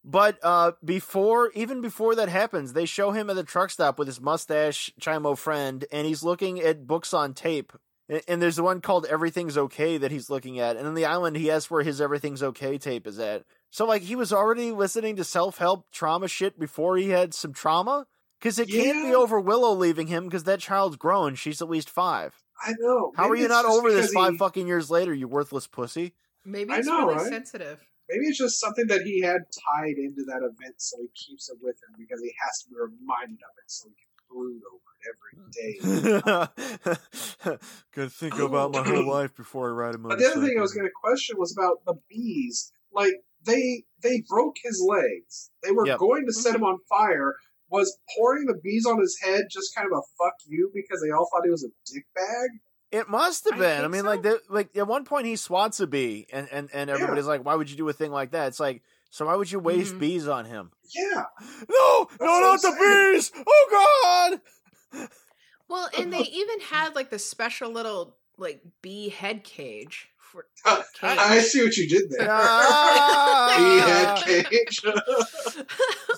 [0.05, 4.09] But uh, before, even before that happens, they show him at the truck stop with
[4.09, 7.73] his mustache Chimo friend, and he's looking at books on tape.
[8.11, 11.05] A- And there's the one called "Everything's Okay" that he's looking at, and on the
[11.07, 13.45] island, he asks where his "Everything's Okay" tape is at.
[13.71, 17.53] So, like, he was already listening to self help trauma shit before he had some
[17.53, 18.07] trauma,
[18.41, 21.35] because it can't be over Willow leaving him, because that child's grown.
[21.37, 22.35] She's at least five.
[22.63, 23.13] I know.
[23.17, 25.15] How Maybe are you not over this five he- fucking years later?
[25.15, 26.15] You worthless pussy.
[26.45, 27.27] maybe I it's know, really right?
[27.29, 27.81] sensitive.
[28.09, 29.39] Maybe it's just something that he had
[29.79, 32.75] tied into that event, so he keeps it with him because he has to be
[32.75, 35.53] reminded of it, so he can brood over it every mm.
[35.53, 35.73] day.
[37.95, 40.59] Gotta think oh, about my whole life before I ride a But the other thing
[40.59, 42.73] I was going to question was about the bees.
[42.93, 43.15] Like
[43.45, 45.51] they they broke his legs.
[45.63, 45.99] They were Yep.
[45.99, 46.57] going to set mm-hmm.
[46.57, 47.37] him on fire.
[47.69, 51.13] Was pouring the bees on his head just kind of a fuck you because they
[51.13, 52.51] all thought he was a dick bag?
[52.91, 53.79] It must have been.
[53.79, 54.09] I, think mean, so.
[54.09, 57.55] like, like at one point he swats a bee, and and and everybody's like, "Why
[57.55, 59.99] would you do a thing like that?" It's like, so why would you waste Mhm.
[60.01, 60.71] bees on him?
[60.95, 61.25] Yeah,
[61.69, 63.13] No, That's no, not I'm the saying.
[63.15, 63.33] bees!
[63.47, 64.39] Oh
[64.93, 65.09] God!
[65.69, 70.83] Well, and they even had like the special little like bee head cage for I,
[71.03, 72.29] I see what you did there.
[72.31, 73.55] Ah!
[74.25, 74.81] Bee head cage.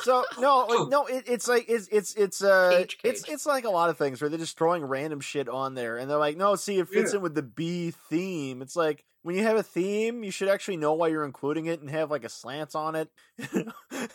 [0.02, 3.64] so no, like, no, it, it's like it's it's it's uh, Cage, it's it's like
[3.64, 6.36] a lot of things where they're just throwing random shit on there, and they're like,
[6.36, 7.18] no, see, it fits Yeah.
[7.18, 8.60] in with the bee theme.
[8.62, 11.80] It's like when you have a theme, you should actually know why you're including it
[11.80, 13.08] and have like a slant on it.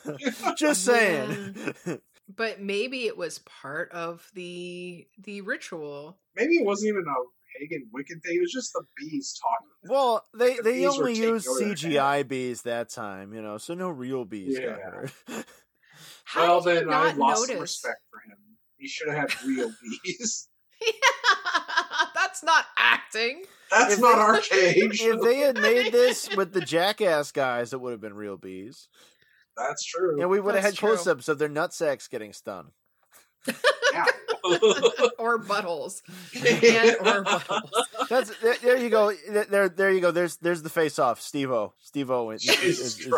[0.58, 1.56] just saying.
[2.36, 6.18] but maybe it was part of the the ritual.
[6.36, 8.36] Maybe it wasn't even a pagan wicked thing.
[8.38, 9.68] It was just the bees talking.
[9.90, 13.74] Well, they The they only taking used over CGI bees that time, you know, so
[13.74, 14.78] no real bees got Yeah.
[14.78, 15.46] hurt.
[16.26, 17.62] How well, did then I not lost some notice?
[17.62, 18.38] respect for him.
[18.78, 19.72] He should have had real
[20.04, 20.50] bees.
[22.14, 23.44] That's not acting.
[23.72, 25.02] That's If not they- our cage.
[25.02, 28.88] if they had made this with the jackass guys, it would have been real bees.
[29.58, 30.22] That's true.
[30.22, 32.72] And we would have had close-ups of their nutsacks getting stung.
[33.94, 34.06] Yeah.
[35.18, 36.02] or buttholes.
[36.36, 38.08] And or buttholes.
[38.10, 39.12] That's there, there you go.
[39.30, 40.12] There- There there you go.
[40.12, 41.22] There's there's the face off.
[41.22, 41.74] Steve-O.
[41.82, 43.08] Steve Is, is, is,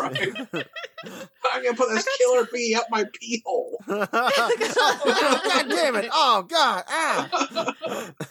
[1.52, 3.78] I'm gonna put this killer bee up my pee hole.
[3.88, 4.06] oh,
[5.44, 6.08] God damn it.
[6.12, 6.84] Oh God.
[6.88, 7.28] Ah.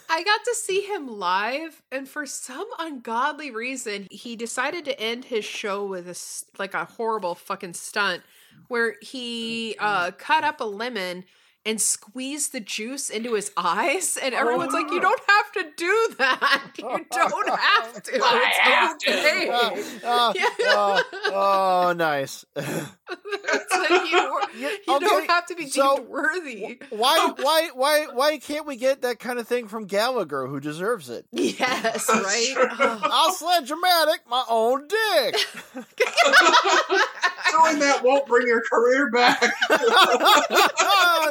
[0.08, 5.24] I got to see him live, and for some ungodly reason, he decided to end
[5.26, 8.22] his show with a s- like a horrible fucking stunt
[8.68, 11.24] where he uh, cut up a lemon
[11.66, 14.38] and squeezed the juice into his eyes, and oh.
[14.38, 16.70] everyone's like, "You don't have to do that.
[16.78, 18.14] You don't have to.
[18.14, 21.02] It's have to." okay." Oh, oh, oh,
[21.88, 22.44] oh, nice.
[23.52, 24.40] It's like you,
[24.86, 26.78] you okay, don't have to be deemed so- worthy.
[26.90, 31.10] Why why why why can't we get that kind of thing from Gallagher who deserves
[31.10, 31.26] it?
[31.32, 32.52] Yes, That's right.
[32.54, 32.66] true.
[32.78, 33.00] Oh.
[33.02, 35.34] I'll Sledge-O-Matic my own dick.
[35.74, 39.42] Doing that won't bring your career back.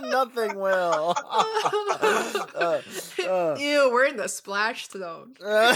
[0.10, 1.14] Nothing will.
[1.16, 2.82] Uh,
[3.20, 5.36] uh, Ew, we're in the splash zone.
[5.46, 5.76] uh,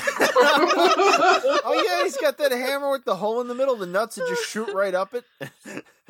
[1.66, 3.76] oh yeah, he's got that hammer with the hole in the middle.
[3.76, 5.26] The nuts that just shoot right up it.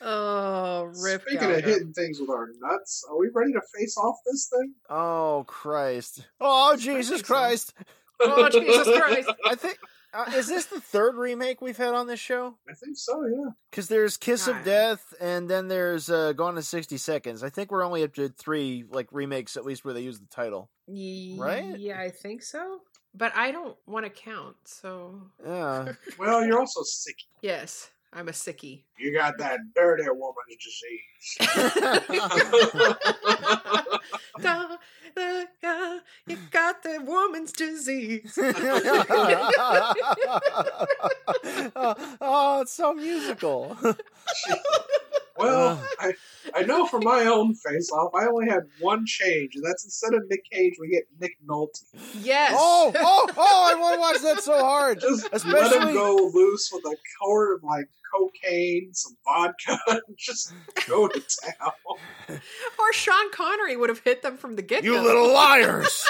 [0.00, 1.22] oh, rip.
[1.22, 1.58] Speaking Gallagher.
[1.58, 4.74] of hitting things with our nuts, are we ready to face off this thing?
[4.90, 6.26] Oh Christ!
[6.40, 7.22] Oh Jesus.
[7.22, 7.74] Christ!
[8.20, 9.30] Oh, Jesus Christ.
[9.46, 9.78] I think
[10.12, 12.56] uh, is this the third remake we've had on this show?
[12.68, 13.50] I think so, yeah.
[13.70, 17.42] Because there's Kiss of Death, and then there's uh, Gone in sixty seconds.
[17.42, 20.26] I think we're only up to three like remakes at least where they use the
[20.26, 20.70] title.
[20.88, 21.78] Right?
[21.78, 22.80] Yeah, I think so.
[23.14, 25.20] But I don't want to count, so.
[25.44, 25.92] Yeah.
[26.18, 27.16] Well, you're also sick.
[27.42, 28.82] Yes, I'm a sickie.
[28.98, 31.36] You got that dirty woman's disease.
[34.40, 34.76] Da,
[35.14, 38.38] da, da, you got the woman's disease.
[38.40, 38.54] oh,
[42.20, 43.76] oh, it's so musical.
[45.38, 45.78] Well, Uh.
[46.00, 46.12] I,
[46.54, 50.14] I know from my own face off, I only had one change, and that's instead
[50.14, 51.82] of Nick Cage, we get Nick Nolte.
[52.22, 52.54] Yes.
[52.56, 53.70] oh, oh, oh!
[53.70, 55.00] I want to watch that so hard.
[55.02, 60.00] Just let Especially- him go loose with a quart of like cocaine, some vodka, and
[60.16, 60.52] just
[60.86, 61.72] go to town.
[62.78, 64.92] Or Sean Connery would have hit them from the get go.
[64.94, 66.06] You little liars!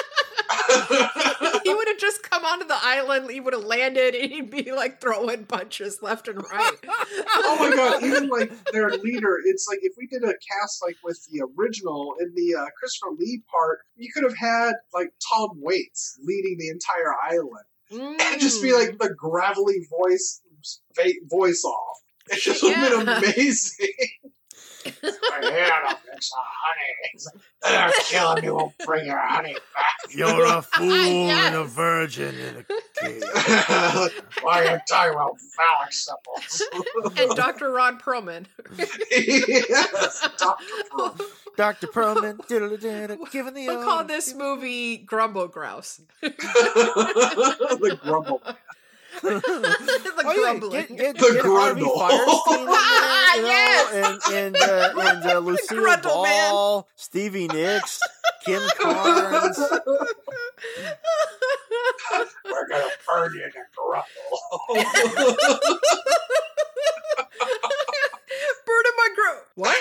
[1.64, 3.30] he would have just come onto the island.
[3.30, 6.76] He would have landed, and he'd be like throwing punches left and right.
[6.86, 8.02] oh my god!
[8.04, 12.14] Even like their leader, it's like if we did a cast like with the original
[12.20, 16.68] in the uh, Christopher Lee part, you could have had like Tom Waits leading the
[16.68, 17.64] entire island.
[18.20, 20.42] It'd just be like the gravelly voice
[20.94, 21.96] va- voice off.
[22.30, 23.88] It just would have been amazing.
[24.86, 24.90] I
[25.50, 27.38] had a mix honey.
[27.62, 28.54] They're killing you.
[28.54, 30.14] Won't bring your honey back.
[30.14, 30.90] You're a fool
[31.30, 32.64] and a virgin and a
[33.00, 33.22] kid.
[34.42, 36.62] Why are you talking about phallic symbols?
[37.18, 37.70] and Dr.
[37.70, 38.46] Ron Perlman.
[38.78, 40.64] yes, Dr.
[40.90, 41.16] Pearl.
[41.56, 41.86] Dr.
[41.88, 46.00] Perlman, diddle-diddle, giving the We'll call this movie Grumble Grouse.
[46.22, 48.40] the grumble.
[49.22, 49.40] The
[50.24, 50.54] Oh, yeah,
[50.86, 52.08] get, get, The get Harvey grundle.
[52.08, 53.92] Fierstein there, you know, Yes!
[53.94, 56.50] and and uh, and uh, Lucille grundle man.
[56.52, 58.00] Ball, Stevie Nicks,
[58.44, 59.58] Kim Carnes.
[62.44, 64.38] We're gonna burn you to grumble.
[68.66, 69.32] Bird of my gro.
[69.54, 69.76] What?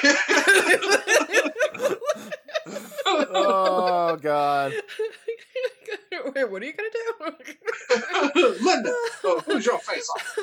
[3.06, 4.74] Oh God!
[6.36, 8.56] Wait, what are you gonna do?
[8.62, 8.92] Linda,
[9.24, 10.40] oh, who's your face off?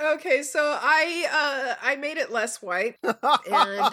[0.00, 3.16] Okay, so I uh I made it less white and
[3.80, 3.92] um,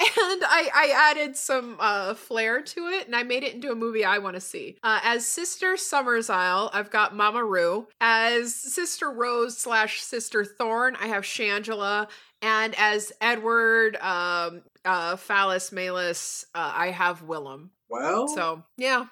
[0.00, 3.74] and I I added some uh flair to it and I made it into a
[3.74, 4.76] movie I want to see.
[4.82, 7.88] Uh as Sister Summersisle, I've got Mama Ru.
[8.00, 12.08] As Sister Rose slash Sister Thorn, I have Shangela.
[12.42, 17.70] And as Edward um uh Phallus Malus, uh, I have Willam.
[17.88, 19.06] Well, So yeah,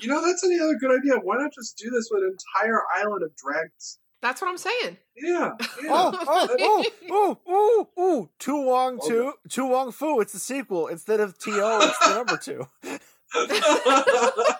[0.00, 1.14] you know that's any other good idea.
[1.22, 3.98] Why not just do this with an entire island of dragons?
[4.20, 4.96] that's what I'm saying.
[5.16, 5.52] Yeah,
[5.82, 5.90] yeah.
[5.90, 8.30] Oh, oh, oh, ooh, ooh, ooh!
[8.38, 10.20] Tu Wong Oh, Tu Tu Wong Foo.
[10.20, 11.78] It's the sequel instead of T O.
[11.82, 12.66] It's the number two.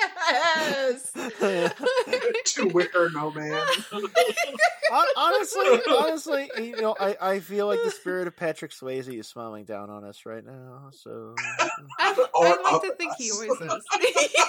[0.00, 1.12] yes.
[2.44, 3.60] Two wicker no man.
[5.16, 9.64] Honestly, honestly, you know, I, I feel like the spirit of Patrick Swayze is smiling
[9.64, 10.90] down on us right now.
[10.92, 13.60] So, I, I like uh, to think he always is.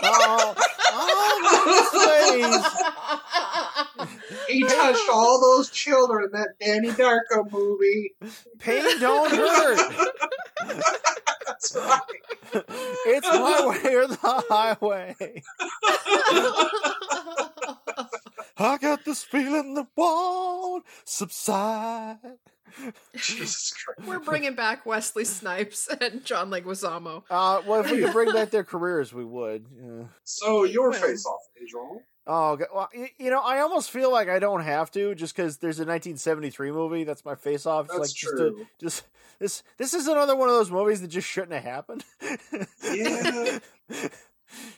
[0.01, 0.55] oh,
[0.93, 2.57] oh,
[3.99, 8.15] Swayze, He touched all those children in that Donnie Darko movie.
[8.57, 9.79] pain don't hurt.
[11.61, 12.01] That's right.
[13.05, 14.17] It's my way or the
[14.49, 15.15] highway.
[18.57, 22.17] I got this feeling that won't subside.
[23.15, 24.07] Jesus Christ.
[24.07, 27.23] We're bringing back Wesley Snipes and John Leguizamo.
[27.29, 29.65] Uh, well, if we could bring back their careers, we would.
[29.75, 30.05] Yeah.
[30.23, 32.01] So your face off, Adriel.
[32.27, 35.79] Oh, Well, you know, I almost feel like I don't have to, just because there's
[35.79, 37.87] a 1973 movie that's my face off.
[37.87, 38.67] That's like just, true.
[38.79, 39.03] just
[39.39, 39.63] this.
[39.77, 42.03] This is another one of those movies that just shouldn't have happened.
[42.83, 43.59] Yeah.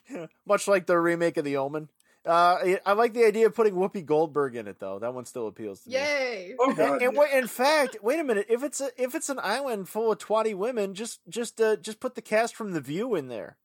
[0.08, 1.90] Yeah, Much like the remake of The Omen.
[2.26, 2.32] Uh,
[2.64, 4.98] I- I like the idea of putting Whoopi Goldberg in it, though.
[4.98, 5.96] That one still appeals to me.
[5.96, 6.56] Yay!
[6.58, 7.02] Oh And, god.
[7.02, 8.46] and wait, in fact, wait a minute.
[8.48, 12.00] If it's a if it's an island full of twatty women, just just uh, just
[12.00, 13.58] put the cast from The View in there.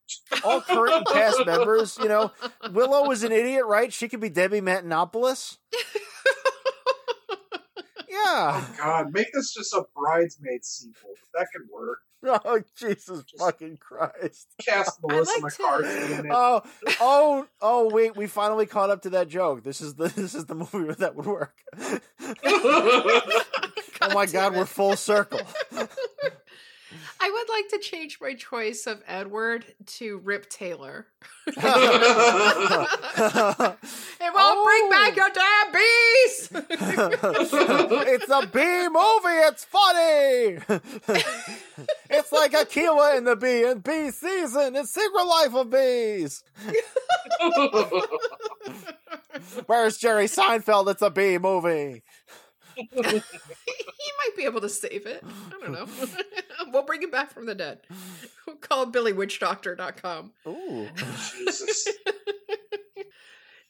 [0.43, 1.97] All current and past members.
[2.01, 2.31] You know,
[2.73, 3.93] Willow was an idiot, right?
[3.93, 5.57] She could be Debbie Matenopoulos.
[8.11, 8.61] Yeah.
[8.63, 11.11] Oh god, make this just a bridesmaid sequel.
[11.35, 11.99] That could work.
[12.25, 14.49] Oh Jesus fucking Christ!
[14.65, 16.31] Cast Melissa like McCarthy in it.
[16.33, 16.61] Oh
[16.99, 17.89] oh oh!
[17.89, 19.63] Wait, we finally caught up to that joke.
[19.63, 21.55] This is the this is the movie where that would work.
[24.01, 25.41] Oh my God, we're full circle.
[27.21, 31.07] I would like to change my choice of Edward to Rip Taylor.
[31.47, 31.63] It
[34.33, 35.15] won't bring back oh.
[35.15, 36.49] your damn bees!
[38.07, 39.39] it's a bee movie.
[39.47, 40.59] It's funny.
[42.19, 44.75] It's like Akeelah in the bee and bee season.
[44.75, 46.43] It's Secret Life of Bees.
[49.67, 50.91] Where's Jerry Seinfeld?
[50.91, 52.03] It's a bee movie.
[52.75, 55.23] he might be able to save it.
[55.23, 55.87] I don't know.
[56.73, 57.79] we'll bring him back from the dead.
[58.45, 60.33] We'll call BillyWitchDoctor.com.
[60.45, 60.89] Ooh.
[61.37, 61.87] Jesus.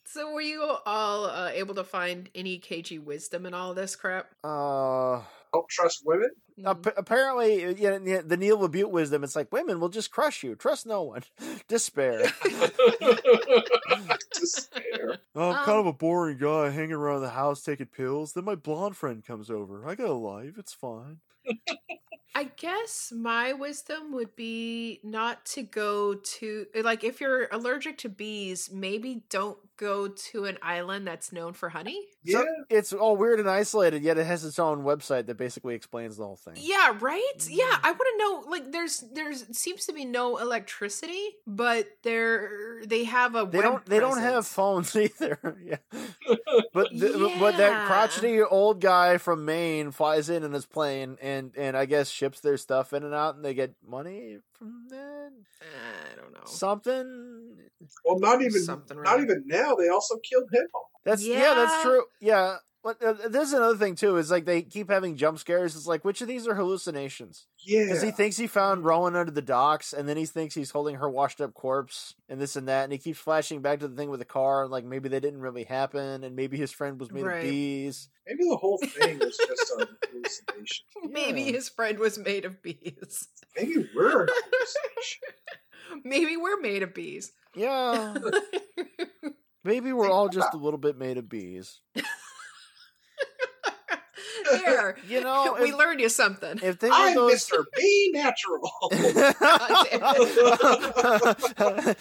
[0.06, 4.34] So, were you all uh, able to find any KG wisdom in all this crap?
[4.44, 5.22] Uh,
[5.54, 6.30] Don't trust women.
[6.66, 9.24] ap- apparently, uh, yeah, the, the Neil LaBute wisdom.
[9.24, 10.56] It's like women will just crush you.
[10.56, 11.24] Trust no one.
[11.68, 12.32] Despair.
[14.34, 15.18] Despair.
[15.36, 18.34] Oh, I'm Um, kind of a boring guy hanging around the house taking pills.
[18.34, 19.88] Then my blonde friend comes over.
[19.88, 20.58] I got a life.
[20.58, 21.20] It's fine.
[22.36, 28.10] I guess my wisdom would be not to go to like if you're allergic to
[28.10, 31.98] bees, maybe don't go to an island that's known for honey?
[32.24, 35.74] Yeah, So it's all weird and isolated, yet it has its own website that basically
[35.74, 36.56] explains the whole thing.
[36.58, 37.48] Yeah, right?
[37.50, 37.80] Yeah, mm.
[37.84, 43.06] I want to know like there's there's seems to be no electricity, but they're they
[43.06, 43.86] have a They web don't.
[43.86, 45.58] They don't have phones either.
[45.64, 45.78] yeah,
[46.74, 51.54] but the, but that crotchety old guy from Maine flies in in his plane and
[51.58, 55.32] and I guess ships their stuff in and out, and they get money from that.
[55.62, 56.42] I don't know.
[56.46, 57.56] Something.
[58.06, 59.24] well, not even Something not right.
[59.24, 59.76] even now.
[59.76, 60.68] They also killed him.
[61.06, 61.56] That's yeah.
[61.56, 62.04] that's true.
[62.20, 62.58] Yeah.
[62.82, 64.16] But uh, there's another thing too.
[64.16, 65.76] Is like they keep having jump scares.
[65.76, 67.46] It's like which of these are hallucinations?
[67.60, 70.72] Yeah, Because he thinks he found Rowan under the docks, and then he thinks he's
[70.72, 73.90] holding her washed up corpse, and this and that, and he keeps flashing back to
[73.90, 76.72] the thing with the car, and like maybe they didn't really happen, and maybe his
[76.72, 77.44] friend was made Right.
[77.44, 78.08] of bees.
[78.26, 80.86] maybe the whole thing was just a hallucination.
[81.10, 81.52] Maybe Yeah.
[81.52, 83.28] his friend was made of bees.
[83.58, 86.02] Maybe we're an hallucination.
[86.06, 87.34] Maybe we're made of bees.
[87.56, 88.14] Yeah,
[89.66, 91.82] maybe we're all just a little bit made of bees.
[94.52, 94.98] There.
[95.08, 96.60] You know, we if, learned you something.
[96.62, 97.32] if they were I'm those.
[97.34, 98.70] Mister Be Natural.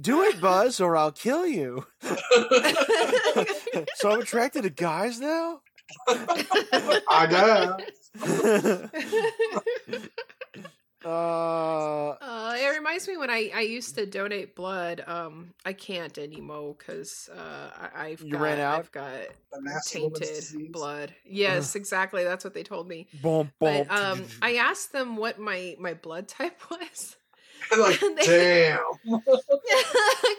[0.00, 1.86] Do it, Buzz, or I'll kill you.
[3.96, 5.60] so I'm attracted to guys now.
[6.08, 7.80] I guess.
[11.06, 15.02] Uh, Uh, it reminds me when I, I used to donate blood.
[15.06, 18.78] Um, I can't anymore because uh, I, I've You got, ran out?
[18.80, 19.12] I've got
[19.52, 21.14] The nasty woman's tainted blood.
[21.24, 22.24] Yes, exactly.
[22.24, 23.08] That's what they told me.
[23.22, 23.86] boom, boom.
[23.88, 27.16] But um, I asked them what my my blood type was.
[27.78, 28.78] like, They- damn.
[29.04, 29.22] well,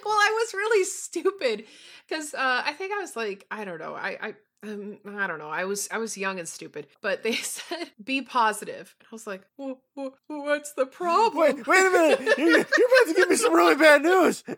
[0.06, 1.66] I was really stupid
[2.08, 5.40] because uh, I think I was like, I don't know, I, I, um, I don't
[5.40, 6.88] know, I was, I was young and stupid.
[7.02, 8.96] But they said be positive.
[9.02, 11.38] I was like, "Wha- wha- what's the problem?
[11.38, 12.38] Wait, wait a minute!
[12.38, 14.44] You're, you're about to give me some really bad news.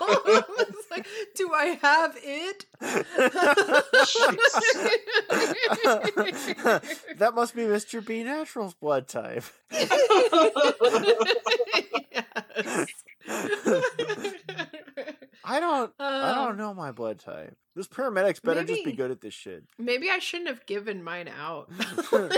[0.00, 1.06] I was like,
[1.36, 2.64] do I have it?
[7.18, 8.04] that must be Mr.
[8.04, 9.44] B Natural's blood type.
[12.10, 12.86] Yes.
[15.44, 15.92] I don't.
[15.98, 17.56] I Um, don't know my blood type.
[17.74, 19.64] Those paramedics better just be good at this shit.
[19.78, 21.70] Maybe I shouldn't have given mine out.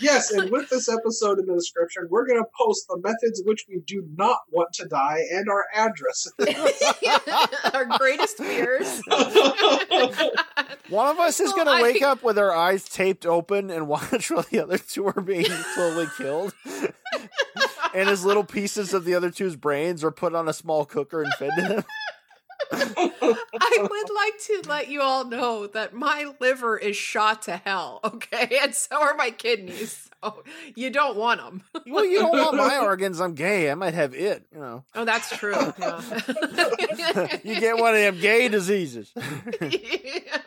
[0.00, 3.64] Yes, and with this episode in the description, we're going to post the methods which
[3.68, 6.28] we do not want to die and our address.
[7.74, 9.02] Our greatest fears.
[10.88, 13.88] One of us is Well, gonna I- wake up with our eyes taped open and
[13.88, 16.54] watch while the other two are being slowly killed.
[17.94, 21.22] And his little pieces of the other two's brains are put on a small cooker
[21.22, 21.84] and fed to him.
[22.70, 28.00] I would like to let you all know that my liver is shot to hell,
[28.04, 28.58] okay?
[28.62, 30.10] And so are my kidneys.
[30.22, 30.42] So
[30.74, 31.62] you don't want them.
[31.86, 33.20] Well, you don't want my organs.
[33.20, 33.70] I'm gay.
[33.70, 34.44] I might have it.
[34.52, 35.54] You know, Oh, that's true.
[35.78, 36.00] Yeah.
[37.44, 39.12] you get one of them gay diseases.
[39.60, 40.38] yeah,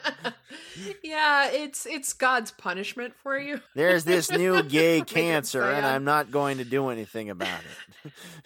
[0.75, 3.61] it's it's God's punishment for you.
[3.75, 5.85] There's this new gay cancer, and.
[5.85, 7.59] I'm not going to do anything about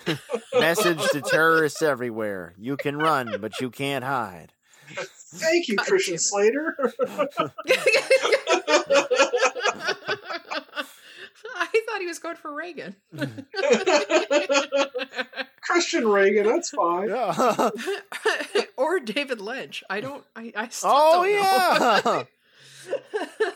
[0.07, 0.17] it.
[0.59, 4.51] Message to terrorists everywhere: You can run, but you can't hide.
[4.87, 6.17] Thank you, God Christian.
[6.17, 6.75] Slater.
[11.57, 12.95] I thought he was going for Reagan.
[15.65, 17.09] Christian Reagan, that's fine.
[17.09, 17.69] Yeah.
[18.77, 19.83] or David Lynch.
[19.89, 20.23] I don't.
[20.35, 22.01] I, I still oh don't yeah.
[22.05, 22.27] know.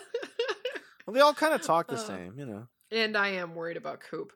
[1.06, 2.66] well, they all kind of talk the Uh, same, you know.
[2.90, 4.32] and I am worried about Coop.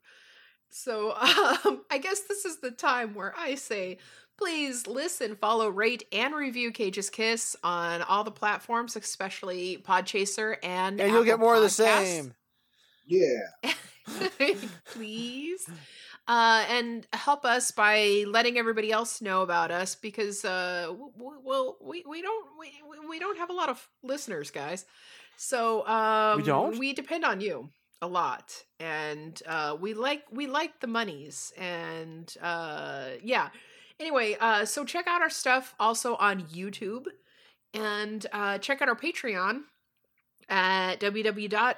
[0.70, 3.98] So um, I guess this is the time where I say,
[4.38, 11.00] please listen, follow, rate, and review Cage's Kiss on all the platforms, especially Podchaser and
[11.00, 12.34] And you'll get Apple more of the same.
[13.06, 13.72] Yeah.
[14.86, 15.68] please
[16.26, 21.76] uh and help us by letting everybody else know about us because uh w- well
[21.82, 24.86] we we don't we, we- we don't have a lot of listeners guys
[25.36, 26.78] so um don't?
[26.78, 27.68] we depend on you
[28.00, 33.48] a lot and uh we like we like the monies and uh yeah
[34.00, 37.04] anyway uh so check out our stuff also on youtube
[37.74, 39.60] and uh check out our patreon
[40.48, 41.74] at www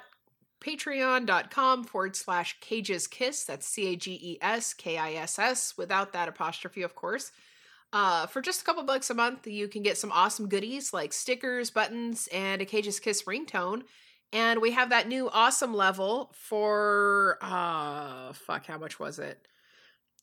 [0.61, 7.31] patreon.com forward slash cages kiss that's c-a-g-e-s k-i-s-s without that apostrophe of course
[7.93, 11.13] uh, for just a couple bucks a month you can get some awesome goodies like
[11.13, 13.83] stickers buttons and a cages kiss ringtone
[14.33, 19.47] and we have that new awesome level for uh fuck how much was it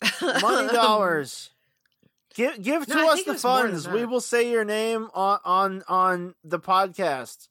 [0.21, 1.51] Money dollars.
[2.35, 3.89] Give give to No, us the was more than funds.
[3.89, 7.49] We will say your name on on on the podcast.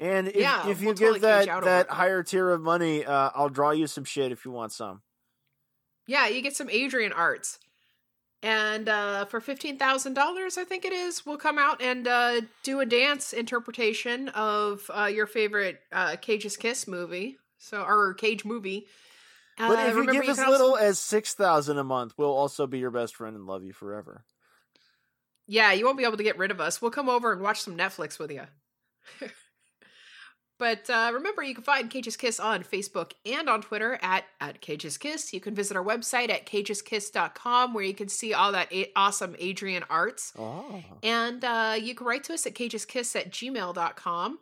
[0.00, 3.30] And if, Yeah, if you we'll give totally that that higher tier of money, uh,
[3.34, 5.02] I'll draw you some shit if you want some.
[6.06, 7.58] yeah you get some adrian arts
[8.42, 12.40] And uh, for fifteen thousand dollars, I think it is, we'll come out and uh,
[12.62, 17.36] do a dance interpretation of uh, your favorite uh, Cage's Kiss movie.
[17.60, 18.86] So, or Cage movie.
[19.58, 22.30] But Uh, if you give as can also- little as six thousand a month, we'll
[22.32, 24.22] also be your best friend and love you forever.
[25.48, 26.80] Yeah, you won't be able to get rid of us.
[26.80, 28.42] We'll come over and watch some Netflix with you.
[30.58, 34.60] but uh, remember, you can find Cage's Kiss on Facebook and on Twitter at, at
[34.60, 35.32] Cage's Kiss.
[35.32, 39.36] You can visit our website at cageskiss.com where you can see all that a- awesome
[39.38, 40.32] Adrian arts.
[40.38, 44.38] Oh, And uh, you can write to us at cageskiss at gmail.com.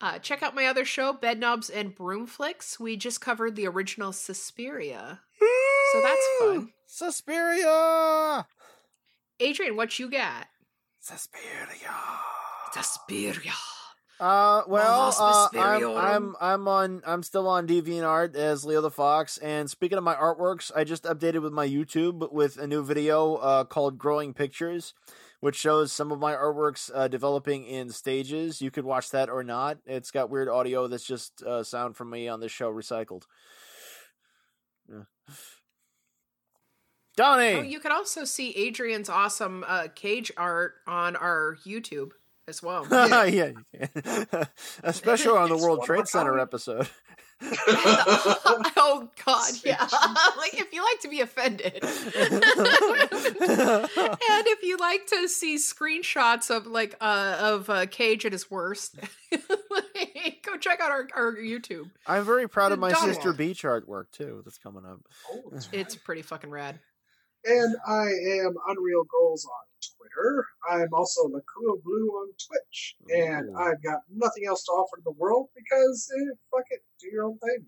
[0.00, 2.78] Uh, check out my other show, Bedknobs and Broomflicks.
[2.78, 5.20] We just covered the original Suspiria.
[5.92, 6.72] So that's fun.
[6.86, 8.46] Suspiria,
[9.40, 10.46] Adrian, what you got?
[11.00, 11.94] Suspiria.
[12.72, 13.52] Suspiria.
[14.18, 15.96] Uh, well, uh, I'm, Mysterium.
[15.96, 19.36] I'm I'm on I'm still on DeviantArt as Leo the Fox.
[19.38, 23.34] And speaking of my artworks, I just updated with my YouTube with a new video
[23.36, 24.94] uh, called "Growing Pictures,"
[25.40, 28.62] which shows some of my artworks uh, developing in stages.
[28.62, 29.78] You could watch that or not.
[29.84, 33.24] It's got weird audio that's just uh, sound from me on this show recycled.
[34.90, 35.02] Yeah.
[37.16, 42.10] Donnie, Oh, you could also see Adrian's awesome uh, cage art on our YouTube
[42.48, 42.86] as well.
[42.90, 44.46] yeah, you can.
[44.82, 46.40] especially on the World Trade Center kind.
[46.42, 46.88] episode.
[47.42, 49.86] oh God, yeah.
[50.38, 51.92] Like if you like to be offended, and
[54.46, 58.96] if you like to see screenshots of like uh of uh, Cage at his worst,
[59.30, 61.90] go check out our, our YouTube.
[62.06, 63.14] I'm very proud of my Donald.
[63.14, 64.40] sister Beech artwork too.
[64.44, 65.00] That's coming up.
[65.30, 66.78] Oh, that's It's pretty fucking rad.
[67.44, 68.06] And I
[68.44, 70.46] am Unreal Goals on Twitter.
[70.68, 72.96] I'm also Lakua Blue on Twitch.
[73.08, 73.56] And Ooh.
[73.56, 77.24] I've got nothing else to offer to the world because, eh, fuck it, do your
[77.24, 77.66] own thing.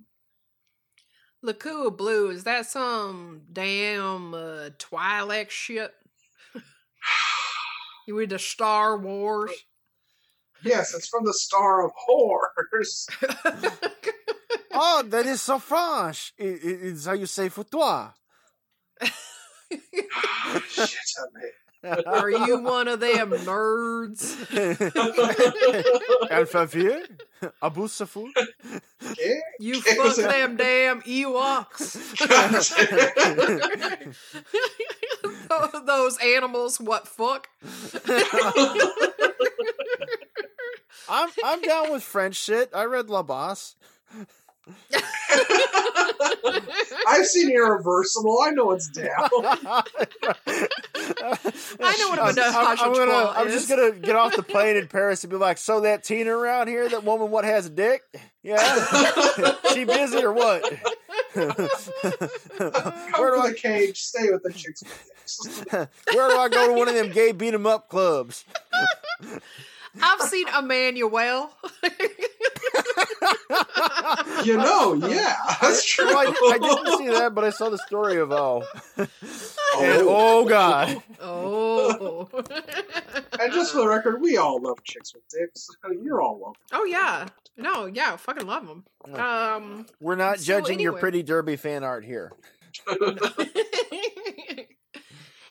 [1.45, 5.95] Lakua Blue is that some damn uh, Twi'lek shit?
[8.07, 9.53] you with the Star Wars?
[10.65, 13.07] Yes, it's from the Star of Horrors.
[14.73, 16.33] oh, that is so French.
[16.37, 18.11] It, it, it's how you say for toi.
[20.69, 20.91] Shit
[21.21, 21.49] on me.
[21.85, 24.35] Are you one of them nerds?
[26.29, 27.07] Alphaville?
[27.63, 28.29] Abu Safu?
[29.61, 31.97] You fuck them damn Ewoks.
[35.87, 37.49] Those animals, what fuck?
[41.09, 42.71] I'm I'm down with French shit.
[42.75, 43.77] I read La Bosse.
[47.07, 48.39] I've seen Irreversible.
[48.45, 49.07] I know it's down.
[49.21, 49.83] I
[51.99, 54.43] know what a I'm- menage I'm, I'm gonna, trois I'm just gonna get off the
[54.43, 57.67] plane in Paris and be like, so that Tina around here, that woman what has
[57.67, 58.03] a dick?
[58.43, 58.57] Yeah?
[59.75, 60.63] she busy or what?
[61.35, 61.49] Come
[63.19, 64.01] Where do I the cage.
[64.03, 64.83] Stay with the chicks.
[65.73, 68.45] where do I go to one of them gay beat 'em up clubs?
[70.01, 71.51] I've seen Emmanuelle.
[74.45, 76.07] You know, yeah, that's true.
[76.07, 78.63] Well, I, I didn't see that, but I saw the story of O.
[78.97, 79.09] And
[79.81, 81.03] oh god.
[81.21, 82.29] oh.
[83.41, 85.69] And just for the record, we all love chicks with dicks.
[86.03, 86.61] You're all welcome.
[86.73, 87.27] oh yeah.
[87.57, 88.85] No, yeah, fucking love them.
[89.15, 92.33] Um We're not So judging your pretty derby fan art here.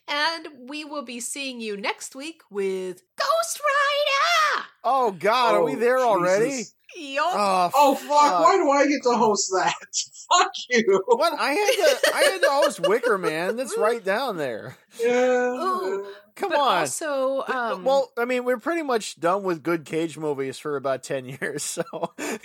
[0.07, 4.65] and we will be seeing you next week with Ghost Rider.
[4.83, 6.63] Oh god, are we Oh, there already?
[6.97, 7.15] Jesus.
[7.15, 7.25] Yup.
[7.33, 8.39] Oh, Oh fuck!
[8.43, 9.73] Why do I get to host that?
[10.31, 11.03] fuck you.
[11.05, 11.33] What?
[11.39, 13.55] I had to I had to host Wicker Man.
[13.55, 14.77] That's right down there.
[14.99, 15.51] Yeah.
[15.53, 16.05] Ooh.
[16.37, 16.77] Come but on.
[16.79, 21.01] also, um, well, I mean, we're pretty much done with good cage movies for about
[21.01, 21.63] ten years.
[21.63, 21.83] So,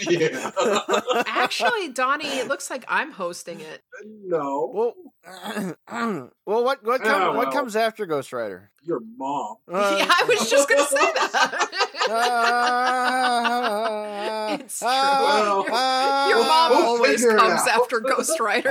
[0.09, 0.51] Yeah.
[1.26, 3.82] actually, Donnie, it looks like I'm hosting it.
[4.05, 4.70] no.
[4.72, 4.95] well,
[6.47, 8.70] well, what what, come, what comes after Ghost Rider?
[8.82, 9.57] Your mom.
[9.70, 11.68] Uh, yeah, I was just gonna say that.
[14.62, 14.88] It's true.
[14.88, 18.70] ah, Your- ah, Your mom We'll always comes after Ghost Rider.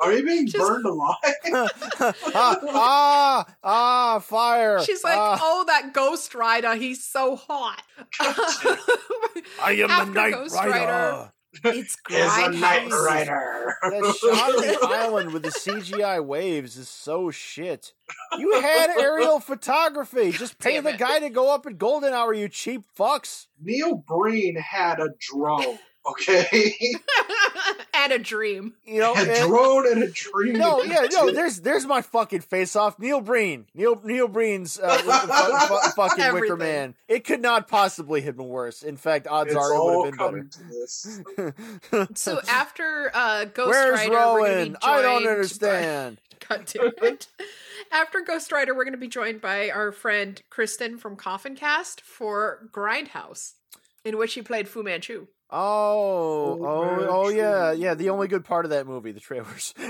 [0.00, 1.16] Are you being Just- burned alive?
[1.52, 1.68] ah,
[2.34, 4.82] ah, ah, fire.
[4.82, 7.82] She's like, Ah, "Oh, that Ghost Rider, he's so hot."
[8.20, 10.70] I am after the Night Ghost Rider.
[10.70, 11.32] Rider.
[11.64, 13.74] it's Is a night rider.
[13.82, 17.92] That shot of the island with the CGI waves is so shit.
[18.38, 20.30] You had aerial photography.
[20.30, 20.98] Just pay Damn the it.
[20.98, 23.48] guy to go up at golden hour, you cheap fucks.
[23.60, 25.78] Neil Breen had a drone.
[26.06, 26.46] Okay,
[27.94, 28.72] and a dream.
[28.86, 30.54] You know, a and- drone and a dream.
[30.54, 31.30] no, yeah, no.
[31.30, 32.98] There's there's my fucking face off.
[32.98, 36.94] Neil Breen, Neil Neil Breen's uh, fu- fu- fucking Wicker Man.
[37.06, 38.82] It could not possibly have been worse.
[38.82, 40.50] In fact, odds It's are it would have been
[41.36, 41.54] better.
[42.14, 44.76] So after uh, Ghost Where's Rider, we're be Rowan?
[44.82, 46.20] I don't joined by- understand.
[46.48, 47.28] God damn it.
[47.92, 52.00] After Ghost Rider, we're going to be joined by our friend Kristen from Coffin Cast
[52.00, 53.52] for Grindhouse,
[54.04, 55.26] in which he played Fu Manchu.
[55.52, 57.94] Oh, oh, Oh, oh, oh, yeah, yeah.
[57.94, 59.74] The only good part of that movie, the trailers.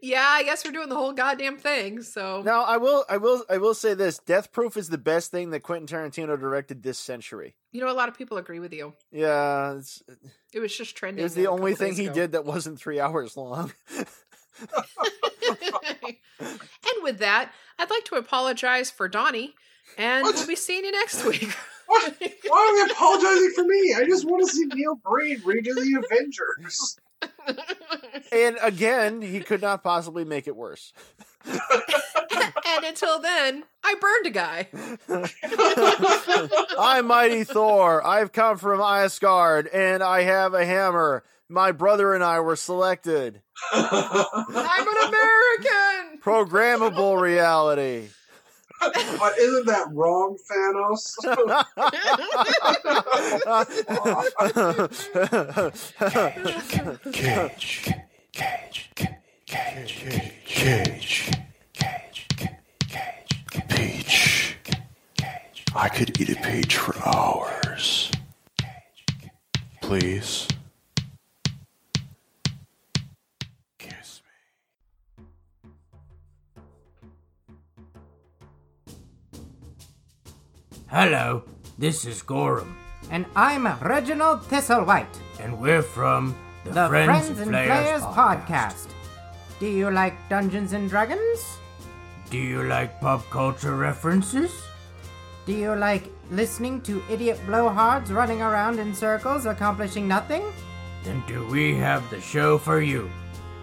[0.00, 2.02] yeah, I guess we're doing the whole goddamn thing.
[2.02, 5.30] So now, I will, I will, I will say this: Death Proof is the best
[5.30, 7.56] thing that Quentin Tarantino directed this century.
[7.72, 8.92] you know, a lot of people agree with you.
[9.10, 10.14] Yeah, it's, uh,
[10.52, 11.20] It was just trending.
[11.20, 12.14] it was the only thing he ago.
[12.14, 13.72] did that wasn't three hours long.
[13.90, 14.06] and
[17.02, 19.54] with that, I'd like to apologize for Donnie,
[19.96, 20.34] and What?
[20.36, 21.54] we'll be seeing you next week.
[21.88, 22.14] What?
[22.46, 23.94] Why are we apologizing for me?
[23.96, 26.98] I just want to see Neil Breen redo the Avengers.
[28.30, 30.92] and again, he could not possibly make it worse.
[31.46, 34.68] and until then, I burned a guy.
[36.78, 38.06] I'm Mighty Thor.
[38.06, 41.24] I've come from Asgard, and I have a hammer.
[41.48, 43.40] My brother and I were selected.
[43.72, 46.20] I'm an American.
[46.20, 48.08] Programmable reality.
[49.18, 51.14] but isn't that wrong, Thanos?
[57.12, 57.92] Cage.
[58.32, 58.90] Cage.
[59.46, 60.04] Cage.
[60.44, 61.30] Cage.
[61.72, 62.28] Cage.
[62.88, 63.44] Cage.
[63.68, 64.56] Peach.
[65.74, 68.10] I could eat a peach for hours.
[69.82, 70.48] Please.
[80.90, 81.42] Hello,
[81.76, 82.74] this is Gorham,
[83.10, 86.34] And I'm Reginald Thistlewhite, and we're from
[86.64, 88.46] the, the Friends, and Players, Players podcast.
[88.46, 88.88] podcast.
[89.60, 91.58] Do you like Dungeons and Dragons?
[92.30, 94.50] Do you like pop culture references?
[95.44, 100.42] Do you like listening to idiot blowhards running around in circles accomplishing nothing?
[101.04, 103.10] Then do we have the show for you?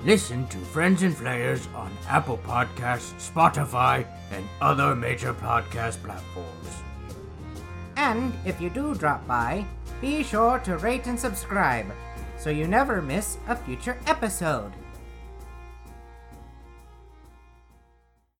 [0.03, 6.83] Listen to Friends and Players on Apple Podcasts, Spotify, and other major podcast platforms.
[7.97, 9.65] And if you do drop by,
[10.01, 11.87] be sure to rate and subscribe
[12.37, 14.71] so you never miss a future episode.